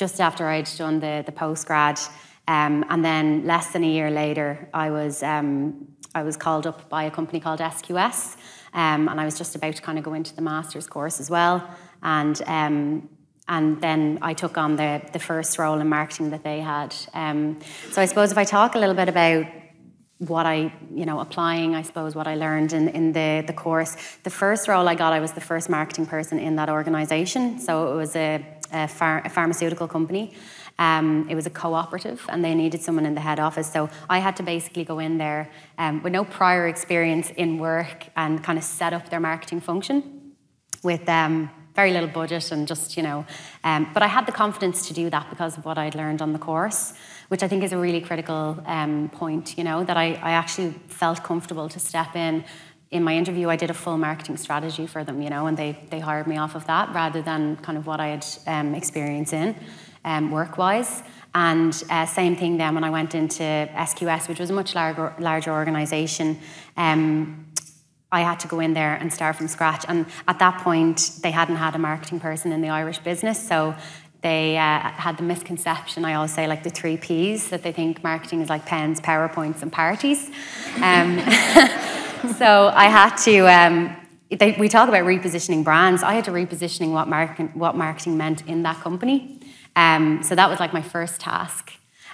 just 0.00 0.18
after 0.18 0.48
I'd 0.48 0.68
done 0.78 0.98
the, 0.98 1.22
the 1.26 1.30
postgrad, 1.30 2.00
um, 2.48 2.84
and 2.88 3.04
then 3.04 3.46
less 3.46 3.72
than 3.72 3.84
a 3.84 3.86
year 3.86 4.10
later, 4.10 4.68
I 4.72 4.90
was 4.90 5.22
um, 5.22 5.88
I 6.14 6.22
was 6.22 6.36
called 6.38 6.66
up 6.66 6.88
by 6.88 7.04
a 7.04 7.10
company 7.10 7.38
called 7.38 7.60
SQS, 7.60 8.36
um, 8.72 9.08
and 9.10 9.20
I 9.20 9.26
was 9.26 9.36
just 9.36 9.54
about 9.54 9.76
to 9.76 9.82
kind 9.82 9.98
of 9.98 10.04
go 10.04 10.14
into 10.14 10.34
the 10.34 10.40
master's 10.40 10.86
course 10.86 11.20
as 11.20 11.28
well. 11.28 11.68
And 12.02 12.40
and 13.46 13.80
then 13.80 14.18
I 14.22 14.32
took 14.32 14.56
on 14.56 14.76
the, 14.76 15.02
the 15.12 15.18
first 15.18 15.58
role 15.58 15.80
in 15.80 15.88
marketing 15.88 16.30
that 16.30 16.44
they 16.44 16.60
had. 16.60 16.94
Um, 17.14 17.58
so 17.90 18.00
I 18.00 18.06
suppose 18.06 18.30
if 18.30 18.38
I 18.38 18.44
talk 18.44 18.76
a 18.76 18.78
little 18.78 18.94
bit 18.94 19.08
about 19.08 19.44
what 20.18 20.46
I, 20.46 20.72
you 20.94 21.04
know, 21.04 21.18
applying, 21.18 21.74
I 21.74 21.82
suppose, 21.82 22.14
what 22.14 22.28
I 22.28 22.36
learned 22.36 22.72
in, 22.72 22.88
in 22.88 23.12
the, 23.12 23.42
the 23.44 23.52
course. 23.52 23.96
The 24.22 24.30
first 24.30 24.68
role 24.68 24.86
I 24.86 24.94
got, 24.94 25.12
I 25.12 25.18
was 25.18 25.32
the 25.32 25.40
first 25.40 25.68
marketing 25.68 26.06
person 26.06 26.38
in 26.38 26.56
that 26.56 26.68
organisation. 26.68 27.58
So 27.58 27.92
it 27.92 27.96
was 27.96 28.14
a, 28.14 28.44
a, 28.72 28.88
phar- 28.88 29.22
a 29.24 29.30
pharmaceutical 29.30 29.88
company. 29.88 30.34
Um, 30.78 31.26
it 31.28 31.34
was 31.34 31.46
a 31.46 31.50
cooperative 31.50 32.24
and 32.28 32.44
they 32.44 32.54
needed 32.54 32.80
someone 32.80 33.04
in 33.04 33.14
the 33.14 33.20
head 33.20 33.38
office. 33.38 33.70
So 33.70 33.90
I 34.08 34.18
had 34.18 34.36
to 34.36 34.42
basically 34.42 34.84
go 34.84 34.98
in 34.98 35.18
there 35.18 35.50
um, 35.78 36.02
with 36.02 36.12
no 36.12 36.24
prior 36.24 36.68
experience 36.68 37.30
in 37.36 37.58
work 37.58 38.06
and 38.16 38.42
kind 38.42 38.58
of 38.58 38.64
set 38.64 38.92
up 38.92 39.10
their 39.10 39.20
marketing 39.20 39.60
function 39.60 40.32
with 40.82 41.06
um, 41.08 41.50
very 41.74 41.92
little 41.92 42.08
budget 42.08 42.50
and 42.50 42.66
just, 42.66 42.96
you 42.96 43.02
know. 43.02 43.26
Um, 43.62 43.90
but 43.92 44.02
I 44.02 44.06
had 44.06 44.26
the 44.26 44.32
confidence 44.32 44.88
to 44.88 44.94
do 44.94 45.10
that 45.10 45.28
because 45.28 45.58
of 45.58 45.64
what 45.66 45.76
I'd 45.76 45.94
learned 45.94 46.22
on 46.22 46.32
the 46.32 46.38
course 46.38 46.94
which 47.30 47.44
I 47.44 47.48
think 47.48 47.62
is 47.62 47.72
a 47.72 47.78
really 47.78 48.00
critical 48.00 48.60
um, 48.66 49.08
point, 49.08 49.56
you 49.56 49.62
know, 49.62 49.84
that 49.84 49.96
I, 49.96 50.14
I 50.14 50.32
actually 50.32 50.72
felt 50.88 51.22
comfortable 51.22 51.68
to 51.68 51.78
step 51.78 52.16
in. 52.16 52.44
In 52.90 53.04
my 53.04 53.14
interview, 53.14 53.48
I 53.48 53.54
did 53.54 53.70
a 53.70 53.74
full 53.74 53.98
marketing 53.98 54.36
strategy 54.36 54.86
for 54.86 55.04
them, 55.04 55.22
you 55.22 55.30
know, 55.30 55.46
and 55.46 55.56
they, 55.56 55.78
they 55.90 56.00
hired 56.00 56.26
me 56.26 56.36
off 56.38 56.56
of 56.56 56.66
that 56.66 56.92
rather 56.92 57.22
than 57.22 57.56
kind 57.56 57.78
of 57.78 57.86
what 57.86 58.00
I 58.00 58.08
had 58.08 58.26
um, 58.48 58.74
experience 58.74 59.32
in 59.32 59.54
um, 60.04 60.32
work 60.32 60.58
wise. 60.58 61.04
And 61.32 61.80
uh, 61.88 62.06
same 62.06 62.34
thing 62.34 62.56
then 62.56 62.74
when 62.74 62.82
I 62.82 62.90
went 62.90 63.14
into 63.14 63.42
SQS, 63.42 64.28
which 64.28 64.40
was 64.40 64.50
a 64.50 64.52
much 64.52 64.74
larger, 64.74 65.14
larger 65.20 65.52
organisation. 65.52 66.38
Um, 66.76 67.46
I 68.10 68.22
had 68.22 68.40
to 68.40 68.48
go 68.48 68.58
in 68.58 68.74
there 68.74 68.94
and 68.94 69.12
start 69.12 69.36
from 69.36 69.46
scratch. 69.46 69.84
And 69.86 70.06
at 70.26 70.40
that 70.40 70.62
point, 70.62 71.12
they 71.22 71.30
hadn't 71.30 71.56
had 71.56 71.76
a 71.76 71.78
marketing 71.78 72.18
person 72.18 72.50
in 72.50 72.60
the 72.60 72.70
Irish 72.70 72.98
business. 72.98 73.40
So 73.40 73.76
they 74.22 74.56
uh, 74.56 74.80
had 74.80 75.16
the 75.16 75.22
misconception, 75.22 76.04
I 76.04 76.14
always 76.14 76.34
say, 76.34 76.48
like 76.48 76.64
the 76.64 76.70
three 76.70 76.96
Ps, 76.96 77.50
that 77.50 77.62
they 77.62 77.70
think 77.70 78.02
marketing 78.02 78.40
is 78.40 78.48
like 78.48 78.66
pens, 78.66 79.00
PowerPoints, 79.00 79.62
and 79.62 79.72
parties. 79.72 80.28
Um, 80.82 81.20
so 82.36 82.70
I 82.74 82.86
had 82.86 83.16
to, 83.24 83.38
um, 83.46 83.96
they, 84.30 84.56
we 84.58 84.68
talk 84.68 84.88
about 84.88 85.04
repositioning 85.04 85.64
brands. 85.64 86.02
I 86.02 86.14
had 86.14 86.24
to 86.24 86.30
repositioning 86.30 86.92
what, 86.92 87.08
market, 87.08 87.54
what 87.56 87.76
marketing 87.76 88.16
meant 88.16 88.46
in 88.46 88.62
that 88.62 88.80
company. 88.80 89.40
Um, 89.76 90.22
so 90.22 90.34
that 90.34 90.48
was 90.48 90.60
like 90.60 90.72
my 90.72 90.82
first 90.82 91.20
task. 91.20 91.72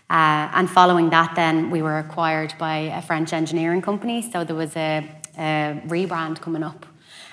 Uh, 0.09 0.49
and 0.55 0.71
following 0.71 1.11
that, 1.11 1.35
then 1.35 1.71
we 1.71 1.83
were 1.83 1.99
acquired 1.99 2.55
by 2.59 2.77
a 2.77 3.03
French 3.03 3.33
engineering 3.33 3.83
company. 3.83 4.23
So 4.23 4.45
there 4.45 4.55
was 4.55 4.77
a, 4.77 5.09
a 5.37 5.83
rebrand 5.87 6.41
coming 6.41 6.63
up 6.63 6.87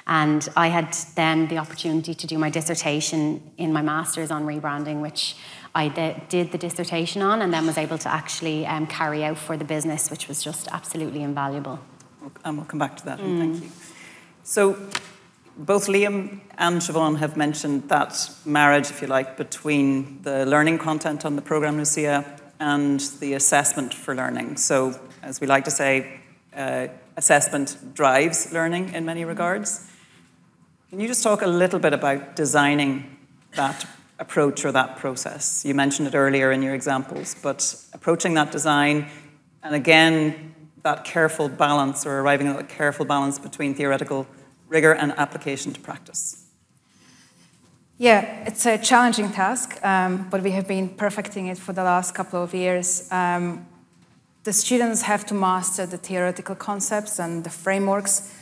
and 0.06 0.48
I 0.58 0.68
had 0.68 0.98
then 1.15 1.48
the 1.48 1.58
opportunity 1.58 2.13
to 2.13 2.27
do 2.27 2.38
my 2.38 2.50
dissertation 2.50 3.51
in 3.58 3.72
my 3.72 3.82
master's 3.82 4.32
on 4.32 4.44
rebranding, 4.44 5.01
which 5.01 5.36
I 5.74 5.88
did 6.30 6.51
the 6.51 6.58
dissertation 6.58 7.22
on 7.22 7.42
and 7.42 7.53
then 7.53 7.65
was 7.65 7.77
able 7.77 7.98
to 8.00 8.10
actually 8.10 8.65
um, 8.65 8.86
carry 8.86 9.24
out 9.24 9.38
for 9.38 9.56
the 9.56 9.65
business, 9.65 10.12
which 10.12 10.27
was 10.27 10.44
just 10.44 10.68
absolutely 10.72 11.24
invaluable. 11.24 11.80
And 12.44 12.58
we'll 12.58 12.65
come 12.65 12.80
back 12.80 12.98
to 12.98 13.06
that. 13.06 13.20
Mm. 13.20 13.39
Thank 13.39 13.63
you. 13.63 13.70
So, 14.44 14.77
both 15.56 15.88
Liam 15.88 16.39
and 16.58 16.82
Siobhan 16.82 17.18
have 17.18 17.38
mentioned 17.38 17.89
that 17.89 18.30
marriage, 18.46 18.89
if 18.89 19.01
you 19.01 19.08
like, 19.08 19.38
between 19.38 20.22
the 20.24 20.46
learning 20.46 20.80
content 20.80 21.25
on 21.25 21.36
the 21.36 21.42
program 21.42 21.77
Lucia 21.77 22.25
and 22.60 23.00
the 23.20 23.34
assessment 23.34 23.94
for 23.94 24.15
learning. 24.15 24.58
So, 24.58 25.00
as 25.22 25.39
we 25.39 25.48
like 25.48 25.65
to 25.65 25.72
say, 25.72 26.20
uh, 26.56 26.88
assessment 27.18 27.94
drives 27.94 28.51
learning 28.51 28.94
in 28.94 29.06
many 29.06 29.25
regards. 29.25 29.88
Can 30.89 31.00
you 31.00 31.08
just 31.08 31.24
talk 31.24 31.42
a 31.42 31.48
little 31.48 31.80
bit 31.80 31.94
about 31.94 32.36
designing 32.36 33.18
that 33.56 33.86
approach 34.20 34.65
or 34.65 34.72
that 34.72 34.98
process? 34.98 35.63
You 35.65 35.75
mentioned 35.75 36.08
it 36.08 36.15
earlier 36.15 36.51
in 36.51 36.62
your 36.62 36.74
examples, 36.74 37.36
but 37.42 37.75
approaching 37.94 38.34
that 38.36 38.51
design 38.51 39.08
and 39.63 39.75
again, 39.75 40.52
that 40.83 41.03
careful 41.03 41.49
balance 41.49 42.05
or 42.05 42.19
arriving 42.19 42.47
at 42.47 42.59
a 42.59 42.63
careful 42.63 43.05
balance 43.05 43.39
between 43.39 43.73
theoretical 43.73 44.27
rigor 44.67 44.93
and 44.93 45.11
application 45.13 45.73
to 45.73 45.79
practice. 45.79 46.45
Yeah, 47.97 48.45
it's 48.45 48.65
a 48.65 48.77
challenging 48.77 49.31
task, 49.31 49.79
um, 49.83 50.27
but 50.29 50.41
we 50.41 50.51
have 50.51 50.67
been 50.67 50.89
perfecting 50.89 51.47
it 51.47 51.57
for 51.57 51.73
the 51.73 51.83
last 51.83 52.13
couple 52.15 52.43
of 52.43 52.53
years. 52.53 53.07
Um, 53.11 53.65
the 54.43 54.51
students 54.51 55.03
have 55.03 55.25
to 55.27 55.33
master 55.33 55.85
the 55.85 55.97
theoretical 55.97 56.55
concepts 56.55 57.19
and 57.19 57.43
the 57.43 57.49
frameworks, 57.49 58.35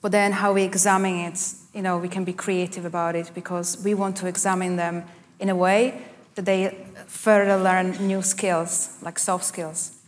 but 0.00 0.12
then 0.12 0.32
how 0.32 0.52
we 0.52 0.62
examine 0.62 1.16
it 1.26 1.38
you 1.74 1.80
know, 1.80 1.96
we 1.96 2.08
can 2.08 2.24
be 2.24 2.32
creative 2.32 2.84
about 2.84 3.16
it 3.16 3.30
because 3.34 3.82
we 3.82 3.94
want 3.94 4.16
to 4.18 4.26
examine 4.26 4.76
them 4.76 5.04
in 5.40 5.48
a 5.48 5.56
way 5.56 6.02
that 6.34 6.44
they 6.44 6.86
further 7.06 7.56
learn 7.56 7.92
new 8.06 8.22
skills, 8.22 8.98
like 9.02 9.18
soft 9.18 9.44
skills. 9.44 9.98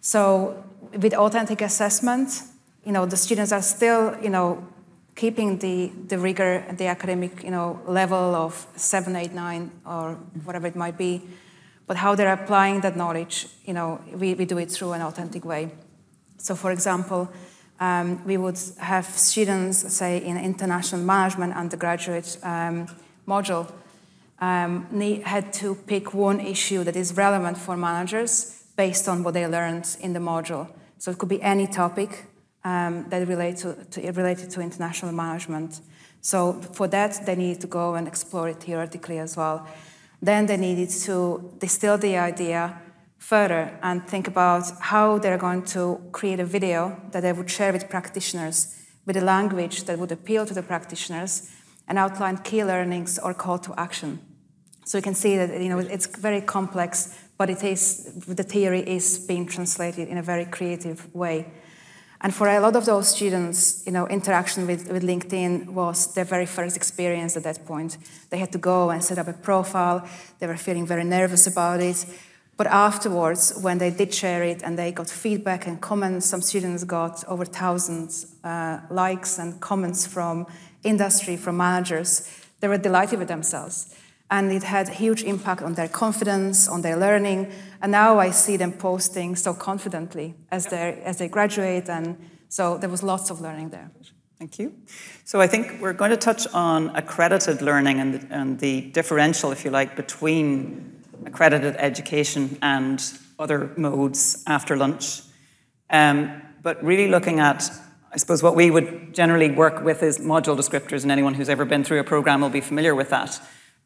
So 0.00 0.64
with 0.92 1.14
authentic 1.14 1.60
assessment, 1.62 2.42
you 2.84 2.92
know, 2.92 3.06
the 3.06 3.16
students 3.16 3.52
are 3.52 3.62
still, 3.62 4.16
you 4.22 4.30
know, 4.30 4.66
keeping 5.14 5.58
the, 5.58 5.90
the 6.08 6.18
rigor, 6.18 6.64
the 6.76 6.86
academic, 6.86 7.42
you 7.42 7.50
know, 7.50 7.80
level 7.86 8.34
of 8.34 8.66
seven, 8.76 9.16
eight, 9.16 9.32
nine, 9.32 9.70
or 9.86 10.14
whatever 10.44 10.66
it 10.66 10.76
might 10.76 10.98
be. 10.98 11.22
But 11.86 11.96
how 11.96 12.14
they're 12.14 12.32
applying 12.32 12.80
that 12.82 12.96
knowledge, 12.96 13.46
you 13.64 13.72
know, 13.72 14.00
we, 14.12 14.34
we 14.34 14.44
do 14.44 14.58
it 14.58 14.70
through 14.70 14.92
an 14.92 15.02
authentic 15.02 15.44
way. 15.44 15.70
So, 16.36 16.54
for 16.54 16.70
example, 16.70 17.28
um, 17.80 18.24
we 18.24 18.36
would 18.36 18.58
have 18.78 19.06
students, 19.06 19.92
say, 19.92 20.18
in 20.18 20.36
international 20.36 21.00
management 21.00 21.54
undergraduate 21.54 22.38
um, 22.42 22.86
module, 23.26 23.70
um, 24.40 24.86
had 25.24 25.52
to 25.54 25.74
pick 25.74 26.12
one 26.12 26.40
issue 26.40 26.84
that 26.84 26.96
is 26.96 27.16
relevant 27.16 27.56
for 27.56 27.76
managers 27.76 28.55
based 28.76 29.08
on 29.08 29.22
what 29.22 29.34
they 29.34 29.46
learned 29.46 29.96
in 30.00 30.12
the 30.12 30.20
module. 30.20 30.70
So 30.98 31.10
it 31.10 31.18
could 31.18 31.28
be 31.28 31.42
any 31.42 31.66
topic 31.66 32.26
um, 32.64 33.06
that 33.08 33.26
relate 33.26 33.56
to, 33.58 33.74
to, 33.92 34.12
related 34.12 34.50
to 34.50 34.60
international 34.60 35.12
management. 35.12 35.80
So 36.20 36.54
for 36.72 36.88
that, 36.88 37.24
they 37.24 37.36
needed 37.36 37.60
to 37.62 37.66
go 37.66 37.94
and 37.94 38.06
explore 38.08 38.48
it 38.48 38.60
theoretically 38.60 39.18
as 39.18 39.36
well. 39.36 39.66
Then 40.20 40.46
they 40.46 40.56
needed 40.56 40.90
to 41.04 41.52
distill 41.58 41.98
the 41.98 42.16
idea 42.16 42.80
further 43.18 43.78
and 43.82 44.06
think 44.06 44.28
about 44.28 44.64
how 44.80 45.18
they're 45.18 45.38
going 45.38 45.62
to 45.62 46.00
create 46.12 46.40
a 46.40 46.44
video 46.44 47.00
that 47.12 47.22
they 47.22 47.32
would 47.32 47.50
share 47.50 47.72
with 47.72 47.88
practitioners 47.88 48.76
with 49.06 49.16
a 49.16 49.20
language 49.20 49.84
that 49.84 49.98
would 49.98 50.12
appeal 50.12 50.44
to 50.44 50.52
the 50.52 50.62
practitioners 50.62 51.50
and 51.88 51.98
outline 51.98 52.36
key 52.38 52.64
learnings 52.64 53.18
or 53.18 53.32
call 53.32 53.58
to 53.58 53.72
action. 53.78 54.18
So 54.86 54.96
you 54.98 55.02
can 55.02 55.14
see 55.14 55.36
that 55.36 55.60
you 55.60 55.68
know 55.68 55.78
it's 55.78 56.06
very 56.06 56.40
complex, 56.40 57.18
but 57.36 57.50
it 57.50 57.64
is 57.64 58.04
the 58.26 58.44
theory 58.44 58.80
is 58.80 59.18
being 59.18 59.44
translated 59.44 60.08
in 60.08 60.16
a 60.16 60.22
very 60.22 60.44
creative 60.44 61.12
way. 61.12 61.46
And 62.20 62.32
for 62.32 62.48
a 62.48 62.60
lot 62.60 62.76
of 62.76 62.86
those 62.86 63.08
students, 63.08 63.82
you 63.84 63.92
know, 63.92 64.06
interaction 64.06 64.66
with, 64.66 64.90
with 64.90 65.02
LinkedIn 65.02 65.68
was 65.70 66.14
their 66.14 66.24
very 66.24 66.46
first 66.46 66.76
experience 66.76 67.36
at 67.36 67.42
that 67.42 67.66
point. 67.66 67.98
They 68.30 68.38
had 68.38 68.52
to 68.52 68.58
go 68.58 68.90
and 68.90 69.04
set 69.04 69.18
up 69.18 69.28
a 69.28 69.34
profile. 69.34 70.08
They 70.38 70.46
were 70.46 70.56
feeling 70.56 70.86
very 70.86 71.04
nervous 71.04 71.46
about 71.46 71.80
it. 71.80 72.06
But 72.56 72.68
afterwards, 72.68 73.58
when 73.60 73.78
they 73.78 73.90
did 73.90 74.14
share 74.14 74.42
it 74.42 74.62
and 74.62 74.78
they 74.78 74.92
got 74.92 75.10
feedback 75.10 75.66
and 75.66 75.78
comments, 75.78 76.26
some 76.26 76.40
students 76.40 76.84
got 76.84 77.22
over 77.28 77.44
thousands 77.44 78.34
uh, 78.42 78.80
likes 78.88 79.38
and 79.38 79.60
comments 79.60 80.06
from 80.06 80.46
industry, 80.84 81.36
from 81.36 81.58
managers. 81.58 82.30
They 82.60 82.68
were 82.68 82.78
delighted 82.78 83.18
with 83.18 83.28
themselves. 83.28 83.94
And 84.30 84.50
it 84.50 84.64
had 84.64 84.88
a 84.88 84.92
huge 84.92 85.22
impact 85.22 85.62
on 85.62 85.74
their 85.74 85.88
confidence, 85.88 86.68
on 86.68 86.82
their 86.82 86.96
learning. 86.96 87.52
And 87.80 87.92
now 87.92 88.18
I 88.18 88.30
see 88.30 88.56
them 88.56 88.72
posting 88.72 89.36
so 89.36 89.54
confidently 89.54 90.34
as, 90.50 90.66
they 90.66 91.00
as 91.04 91.18
they 91.18 91.28
graduate. 91.28 91.88
And 91.88 92.16
so 92.48 92.76
there 92.76 92.90
was 92.90 93.02
lots 93.02 93.30
of 93.30 93.40
learning 93.40 93.70
there. 93.70 93.90
Thank 94.38 94.58
you. 94.58 94.74
So 95.24 95.40
I 95.40 95.46
think 95.46 95.80
we're 95.80 95.94
going 95.94 96.10
to 96.10 96.16
touch 96.16 96.46
on 96.52 96.94
accredited 96.94 97.62
learning 97.62 98.00
and 98.00 98.14
the, 98.14 98.34
and 98.34 98.58
the 98.58 98.82
differential, 98.90 99.50
if 99.50 99.64
you 99.64 99.70
like, 99.70 99.96
between 99.96 101.02
accredited 101.24 101.76
education 101.78 102.58
and 102.60 103.02
other 103.38 103.72
modes 103.76 104.42
after 104.46 104.76
lunch. 104.76 105.22
Um, 105.88 106.42
but 106.62 106.82
really 106.84 107.08
looking 107.08 107.40
at, 107.40 107.70
I 108.12 108.16
suppose, 108.18 108.42
what 108.42 108.56
we 108.56 108.70
would 108.70 109.14
generally 109.14 109.50
work 109.50 109.82
with 109.84 110.02
is 110.02 110.18
module 110.18 110.56
descriptors, 110.56 111.02
and 111.02 111.12
anyone 111.12 111.34
who's 111.34 111.48
ever 111.48 111.64
been 111.64 111.84
through 111.84 112.00
a 112.00 112.04
program 112.04 112.40
will 112.40 112.50
be 112.50 112.60
familiar 112.60 112.94
with 112.94 113.10
that. 113.10 113.40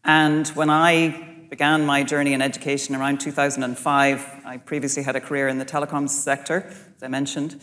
And 0.05 0.49
when 0.49 0.71
I 0.71 1.45
began 1.51 1.85
my 1.85 2.03
journey 2.03 2.33
in 2.33 2.41
education 2.41 2.95
around 2.95 3.21
2005, 3.21 4.43
I 4.45 4.57
previously 4.59 5.03
had 5.03 5.17
a 5.17 5.21
career 5.21 5.49
in 5.49 5.59
the 5.59 5.65
telecoms 5.65 6.11
sector, 6.11 6.65
as 6.97 7.03
I 7.03 7.09
mentioned. 7.09 7.63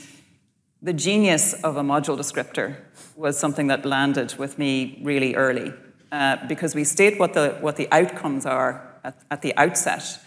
The 0.81 0.93
genius 0.93 1.53
of 1.63 1.77
a 1.77 1.81
module 1.81 2.17
descriptor 2.17 2.75
was 3.15 3.39
something 3.39 3.67
that 3.67 3.85
landed 3.85 4.35
with 4.37 4.59
me 4.59 4.99
really 5.03 5.35
early 5.35 5.73
uh, 6.11 6.37
because 6.47 6.75
we 6.75 6.83
state 6.83 7.19
what 7.19 7.33
the, 7.33 7.57
what 7.61 7.77
the 7.77 7.87
outcomes 7.91 8.45
are 8.45 8.93
at, 9.03 9.17
at 9.31 9.41
the 9.41 9.55
outset, 9.57 10.19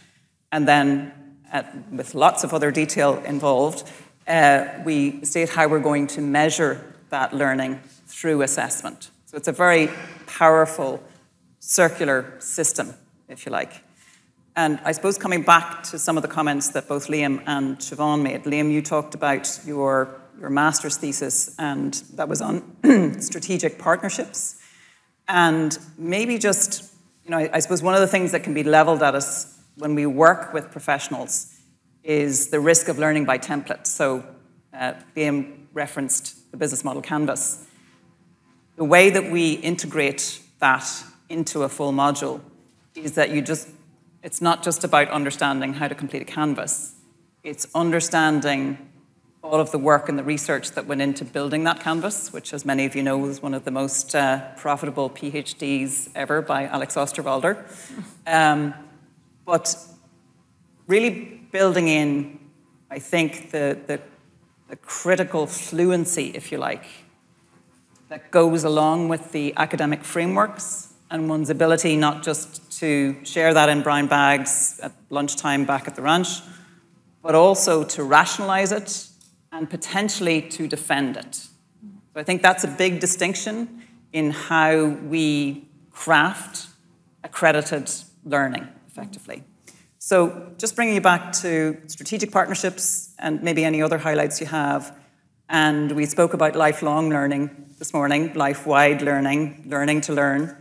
and 0.50 0.67
then 0.67 1.12
at, 1.52 1.90
with 1.93 2.14
lots 2.14 2.45
of 2.45 2.52
other 2.52 2.71
detail 2.71 3.23
involved, 3.25 3.88
uh, 4.26 4.67
we 4.85 5.25
state 5.25 5.50
how 5.50 5.69
we're 5.69 5.81
going 5.81 6.07
to 6.07 6.21
measure 6.21 6.95
that 7.11 7.35
learning 7.35 7.81
through 8.07 8.43
assessment. 8.43 9.11
So 9.26 9.37
it's 9.37 9.49
a 9.49 9.52
very 9.52 9.88
powerful 10.26 11.02
circular 11.61 12.35
system, 12.40 12.95
if 13.29 13.47
you 13.47 13.52
like. 13.52 13.85
And 14.57 14.81
I 14.85 14.93
suppose 14.93 15.17
coming 15.17 15.43
back 15.43 15.85
to 15.85 15.99
some 15.99 16.17
of 16.17 16.23
the 16.23 16.29
comments 16.29 16.71
that 16.71 16.88
both 16.88 17.07
Liam 17.07 17.43
and 17.47 17.79
Siobhan 17.79 18.23
made, 18.23 18.45
Liam, 18.45 18.73
you 18.73 18.83
talked 18.83 19.14
about 19.14 19.61
your, 19.64 20.21
your 20.40 20.50
master's 20.50 20.97
thesis, 20.97 21.55
and 21.59 21.95
that 22.14 22.29
was 22.29 22.43
on 22.43 23.21
strategic 23.21 23.79
partnerships. 23.79 24.57
And 25.29 25.79
maybe 25.97 26.38
just, 26.38 26.93
you 27.25 27.31
know, 27.31 27.38
I, 27.38 27.50
I 27.52 27.59
suppose 27.61 27.83
one 27.83 27.95
of 27.95 28.00
the 28.00 28.09
things 28.09 28.33
that 28.33 28.43
can 28.43 28.55
be 28.55 28.64
leveled 28.64 29.02
at 29.02 29.14
us 29.14 29.57
when 29.76 29.95
we 29.95 30.05
work 30.05 30.52
with 30.52 30.73
professionals 30.73 31.57
is 32.02 32.49
the 32.49 32.59
risk 32.59 32.88
of 32.88 32.99
learning 32.99 33.26
by 33.26 33.38
template. 33.38 33.87
So, 33.87 34.25
uh, 34.73 34.95
Liam 35.17 35.67
referenced 35.73 36.50
the 36.50 36.57
business 36.57 36.85
model 36.85 37.02
canvas. 37.02 37.64
The 38.76 38.85
way 38.85 39.11
that 39.11 39.31
we 39.31 39.52
integrate 39.52 40.40
that 40.59 41.05
into 41.30 41.62
a 41.62 41.68
full 41.68 41.92
module 41.92 42.40
is 42.94 43.12
that 43.12 43.30
you 43.30 43.40
just, 43.40 43.68
it's 44.22 44.42
not 44.42 44.62
just 44.62 44.84
about 44.84 45.08
understanding 45.08 45.75
how 45.75 45.88
to 45.88 45.94
complete 45.94 46.22
a 46.22 46.25
canvas, 46.26 46.96
it's 47.42 47.66
understanding 47.75 48.90
all 49.42 49.58
of 49.58 49.70
the 49.70 49.78
work 49.78 50.08
and 50.08 50.18
the 50.18 50.22
research 50.22 50.72
that 50.72 50.87
went 50.87 51.00
into 51.00 51.25
building 51.25 51.64
that 51.64 51.80
canvas, 51.80 52.30
which, 52.32 52.52
as 52.52 52.66
many 52.66 52.84
of 52.84 52.94
you 52.94 53.02
know, 53.02 53.16
was 53.16 53.40
one 53.40 53.54
of 53.54 53.64
the 53.64 53.70
most 53.70 54.14
uh, 54.14 54.40
profitable 54.56 55.08
PhDs 55.08 56.10
ever 56.14 56.42
by 56.42 56.66
Alex 56.66 56.96
Osterwalder. 56.96 57.56
Um, 58.26 58.75
but 59.44 59.75
really 60.87 61.40
building 61.50 61.88
in, 61.88 62.38
I 62.90 63.00
think, 63.00 63.50
the, 63.50 63.76
the, 63.87 64.00
the 64.68 64.76
critical 64.76 65.49
fluency, 65.49 66.30
if 66.34 66.52
you 66.52 66.58
like, 66.58 66.84
that 68.08 68.30
goes 68.30 68.62
along 68.62 69.08
with 69.08 69.32
the 69.32 69.52
academic 69.56 70.04
frameworks 70.04 70.89
and 71.11 71.29
one's 71.29 71.50
ability 71.50 71.97
not 71.97 72.23
just 72.23 72.79
to 72.81 73.17
share 73.25 73.52
that 73.55 73.69
in 73.69 73.83
brown 73.83 74.07
bags 74.07 74.79
at 74.83 74.93
lunchtime 75.11 75.64
back 75.64 75.88
at 75.88 75.97
the 75.97 76.02
ranch, 76.02 76.40
but 77.23 77.35
also 77.35 77.85
to 77.85 78.05
rationalize 78.05 78.73
it 78.73 79.09
and 79.52 79.69
potentially 79.69 80.40
to 80.43 80.69
defend 80.69 81.17
it. 81.17 81.35
So 81.35 82.17
I 82.17 82.23
think 82.23 82.43
that's 82.43 82.64
a 82.64 82.69
big 82.69 83.00
distinction 83.00 83.83
in 84.12 84.31
how 84.31 84.87
we 84.87 85.69
craft 85.90 86.69
accredited 87.23 87.90
learning 88.25 88.69
effectively. 88.88 89.45
So, 89.99 90.55
just 90.57 90.76
bringing 90.76 90.95
you 90.95 91.00
back 91.02 91.33
to 91.43 91.76
strategic 91.87 92.33
partnerships 92.33 93.14
and 93.19 93.43
maybe 93.43 93.64
any 93.64 93.83
other 93.83 93.99
highlights 93.99 94.40
you 94.40 94.47
have. 94.47 94.97
And 95.49 95.93
we 95.93 96.07
spoke 96.07 96.33
about 96.33 96.57
lifelong 96.57 97.11
learning 97.11 97.50
this 97.79 97.93
morning, 97.93 98.33
life 98.35 98.67
wide 98.67 99.02
learning, 99.02 99.64
learning 99.67 100.00
to 100.02 100.14
learn. 100.14 100.57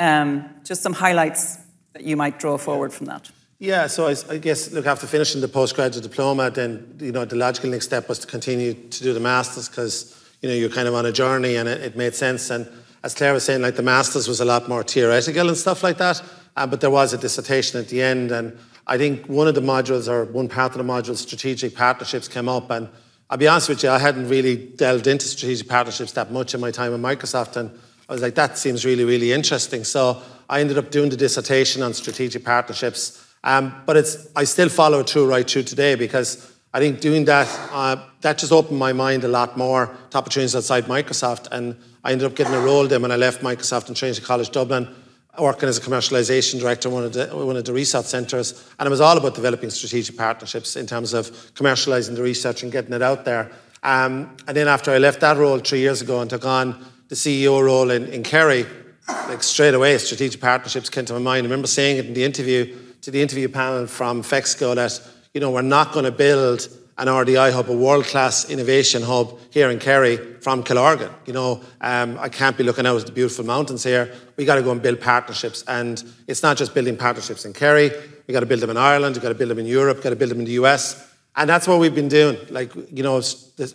Um, 0.00 0.48
just 0.64 0.82
some 0.82 0.94
highlights 0.94 1.58
that 1.92 2.02
you 2.04 2.16
might 2.16 2.38
draw 2.38 2.56
forward 2.56 2.92
from 2.92 3.06
that. 3.06 3.30
Yeah, 3.58 3.86
so 3.88 4.08
I, 4.08 4.16
I, 4.30 4.38
guess 4.38 4.72
look 4.72 4.86
after 4.86 5.06
finishing 5.06 5.42
the 5.42 5.48
postgraduate 5.48 6.02
diploma, 6.02 6.50
then 6.50 6.96
you 6.98 7.12
know 7.12 7.26
the 7.26 7.36
logical 7.36 7.68
next 7.68 7.84
step 7.84 8.08
was 8.08 8.18
to 8.20 8.26
continue 8.26 8.72
to 8.72 9.02
do 9.02 9.12
the 9.12 9.20
masters 9.20 9.68
because 9.68 10.18
you 10.40 10.48
know 10.48 10.54
you're 10.54 10.70
kind 10.70 10.88
of 10.88 10.94
on 10.94 11.04
a 11.04 11.12
journey 11.12 11.56
and 11.56 11.68
it, 11.68 11.82
it, 11.82 11.96
made 11.96 12.14
sense. 12.14 12.48
And 12.48 12.66
as 13.04 13.14
Claire 13.14 13.34
was 13.34 13.44
saying, 13.44 13.60
like 13.60 13.76
the 13.76 13.82
masters 13.82 14.26
was 14.26 14.40
a 14.40 14.46
lot 14.46 14.66
more 14.66 14.82
theoretical 14.82 15.46
and 15.46 15.56
stuff 15.58 15.82
like 15.82 15.98
that, 15.98 16.22
uh, 16.56 16.66
but 16.66 16.80
there 16.80 16.88
was 16.88 17.12
a 17.12 17.18
dissertation 17.18 17.78
at 17.78 17.88
the 17.88 18.00
end. 18.00 18.32
And 18.32 18.58
I 18.86 18.96
think 18.96 19.26
one 19.26 19.46
of 19.46 19.54
the 19.54 19.60
modules 19.60 20.08
or 20.08 20.24
one 20.24 20.48
part 20.48 20.72
of 20.72 20.78
the 20.78 20.90
module, 20.90 21.14
strategic 21.14 21.76
partnerships, 21.76 22.28
came 22.28 22.48
up. 22.48 22.70
And 22.70 22.88
I'll 23.28 23.36
be 23.36 23.46
honest 23.46 23.68
with 23.68 23.82
you, 23.82 23.90
I 23.90 23.98
hadn't 23.98 24.30
really 24.30 24.56
delved 24.56 25.06
into 25.06 25.26
strategic 25.26 25.68
partnerships 25.68 26.12
that 26.12 26.32
much 26.32 26.54
in 26.54 26.60
my 26.60 26.70
time 26.70 26.94
at 26.94 27.18
Microsoft, 27.18 27.58
and 27.58 27.78
I 28.10 28.12
was 28.12 28.22
like, 28.22 28.34
that 28.34 28.58
seems 28.58 28.84
really, 28.84 29.04
really 29.04 29.32
interesting. 29.32 29.84
So 29.84 30.20
I 30.48 30.60
ended 30.60 30.76
up 30.76 30.90
doing 30.90 31.10
the 31.10 31.16
dissertation 31.16 31.80
on 31.80 31.94
strategic 31.94 32.44
partnerships. 32.44 33.24
Um, 33.44 33.72
but 33.86 33.96
it's, 33.96 34.28
I 34.34 34.42
still 34.42 34.68
follow 34.68 34.98
it 34.98 35.08
through 35.08 35.30
right 35.30 35.48
through 35.48 35.62
today 35.62 35.94
because 35.94 36.52
I 36.74 36.80
think 36.80 37.00
doing 37.00 37.24
that, 37.26 37.46
uh, 37.70 38.04
that 38.22 38.38
just 38.38 38.50
opened 38.50 38.80
my 38.80 38.92
mind 38.92 39.22
a 39.22 39.28
lot 39.28 39.56
more 39.56 39.96
to 40.10 40.18
opportunities 40.18 40.56
outside 40.56 40.86
Microsoft. 40.86 41.52
And 41.52 41.76
I 42.02 42.10
ended 42.10 42.26
up 42.26 42.34
getting 42.34 42.52
a 42.52 42.60
role 42.60 42.88
then 42.88 43.00
when 43.00 43.12
I 43.12 43.16
left 43.16 43.42
Microsoft 43.42 43.86
and 43.86 43.96
Trinity 43.96 44.22
College 44.22 44.50
Dublin, 44.50 44.92
working 45.38 45.68
as 45.68 45.78
a 45.78 45.80
commercialization 45.80 46.58
director 46.58 46.88
in 46.88 46.94
one 46.94 47.04
of 47.04 47.12
the, 47.12 47.26
one 47.28 47.56
of 47.56 47.64
the 47.64 47.72
research 47.72 48.06
centres. 48.06 48.68
And 48.80 48.88
it 48.88 48.90
was 48.90 49.00
all 49.00 49.16
about 49.16 49.36
developing 49.36 49.70
strategic 49.70 50.16
partnerships 50.16 50.74
in 50.74 50.88
terms 50.88 51.14
of 51.14 51.30
commercialising 51.54 52.16
the 52.16 52.24
research 52.24 52.64
and 52.64 52.72
getting 52.72 52.92
it 52.92 53.02
out 53.02 53.24
there. 53.24 53.52
Um, 53.84 54.36
and 54.48 54.56
then 54.56 54.66
after 54.66 54.90
I 54.90 54.98
left 54.98 55.20
that 55.20 55.36
role 55.36 55.60
three 55.60 55.78
years 55.78 56.02
ago 56.02 56.20
and 56.20 56.28
took 56.28 56.44
on 56.44 56.84
the 57.10 57.16
CEO 57.16 57.60
role 57.60 57.90
in, 57.90 58.06
in 58.06 58.22
Kerry, 58.22 58.64
like 59.08 59.42
straight 59.42 59.74
away, 59.74 59.98
strategic 59.98 60.40
partnerships 60.40 60.88
came 60.88 61.04
to 61.06 61.12
my 61.14 61.18
mind. 61.18 61.40
I 61.40 61.48
remember 61.48 61.66
saying 61.66 61.98
it 61.98 62.06
in 62.06 62.14
the 62.14 62.24
interview 62.24 62.74
to 63.02 63.10
the 63.10 63.20
interview 63.20 63.48
panel 63.48 63.88
from 63.88 64.22
FEXCO 64.22 64.76
that, 64.76 65.00
you 65.34 65.40
know, 65.40 65.50
we're 65.50 65.62
not 65.62 65.92
going 65.92 66.04
to 66.04 66.12
build 66.12 66.68
an 66.98 67.08
RDI 67.08 67.52
hub, 67.52 67.68
a 67.68 67.76
world-class 67.76 68.48
innovation 68.48 69.02
hub 69.02 69.36
here 69.50 69.70
in 69.70 69.80
Kerry 69.80 70.18
from 70.40 70.62
Killorglin. 70.62 71.12
You 71.26 71.32
know, 71.32 71.62
um, 71.80 72.16
I 72.20 72.28
can't 72.28 72.56
be 72.56 72.62
looking 72.62 72.86
out 72.86 73.00
at 73.00 73.06
the 73.06 73.12
beautiful 73.12 73.44
mountains 73.44 73.82
here. 73.82 74.14
We 74.36 74.44
got 74.44 74.56
to 74.56 74.62
go 74.62 74.70
and 74.70 74.80
build 74.80 75.00
partnerships, 75.00 75.64
and 75.66 76.04
it's 76.28 76.44
not 76.44 76.58
just 76.58 76.74
building 76.74 76.96
partnerships 76.96 77.44
in 77.44 77.54
Kerry. 77.54 77.90
We 78.28 78.32
got 78.32 78.40
to 78.40 78.46
build 78.46 78.60
them 78.60 78.70
in 78.70 78.76
Ireland. 78.76 79.16
We 79.16 79.22
got 79.22 79.30
to 79.30 79.34
build 79.34 79.50
them 79.50 79.58
in 79.58 79.66
Europe. 79.66 80.00
Got 80.00 80.10
to 80.10 80.16
build 80.16 80.30
them 80.30 80.38
in 80.38 80.44
the 80.44 80.52
US. 80.52 81.09
And 81.36 81.48
that's 81.48 81.68
what 81.68 81.78
we've 81.78 81.94
been 81.94 82.08
doing. 82.08 82.36
Like, 82.50 82.74
you 82.90 83.02
know, 83.02 83.22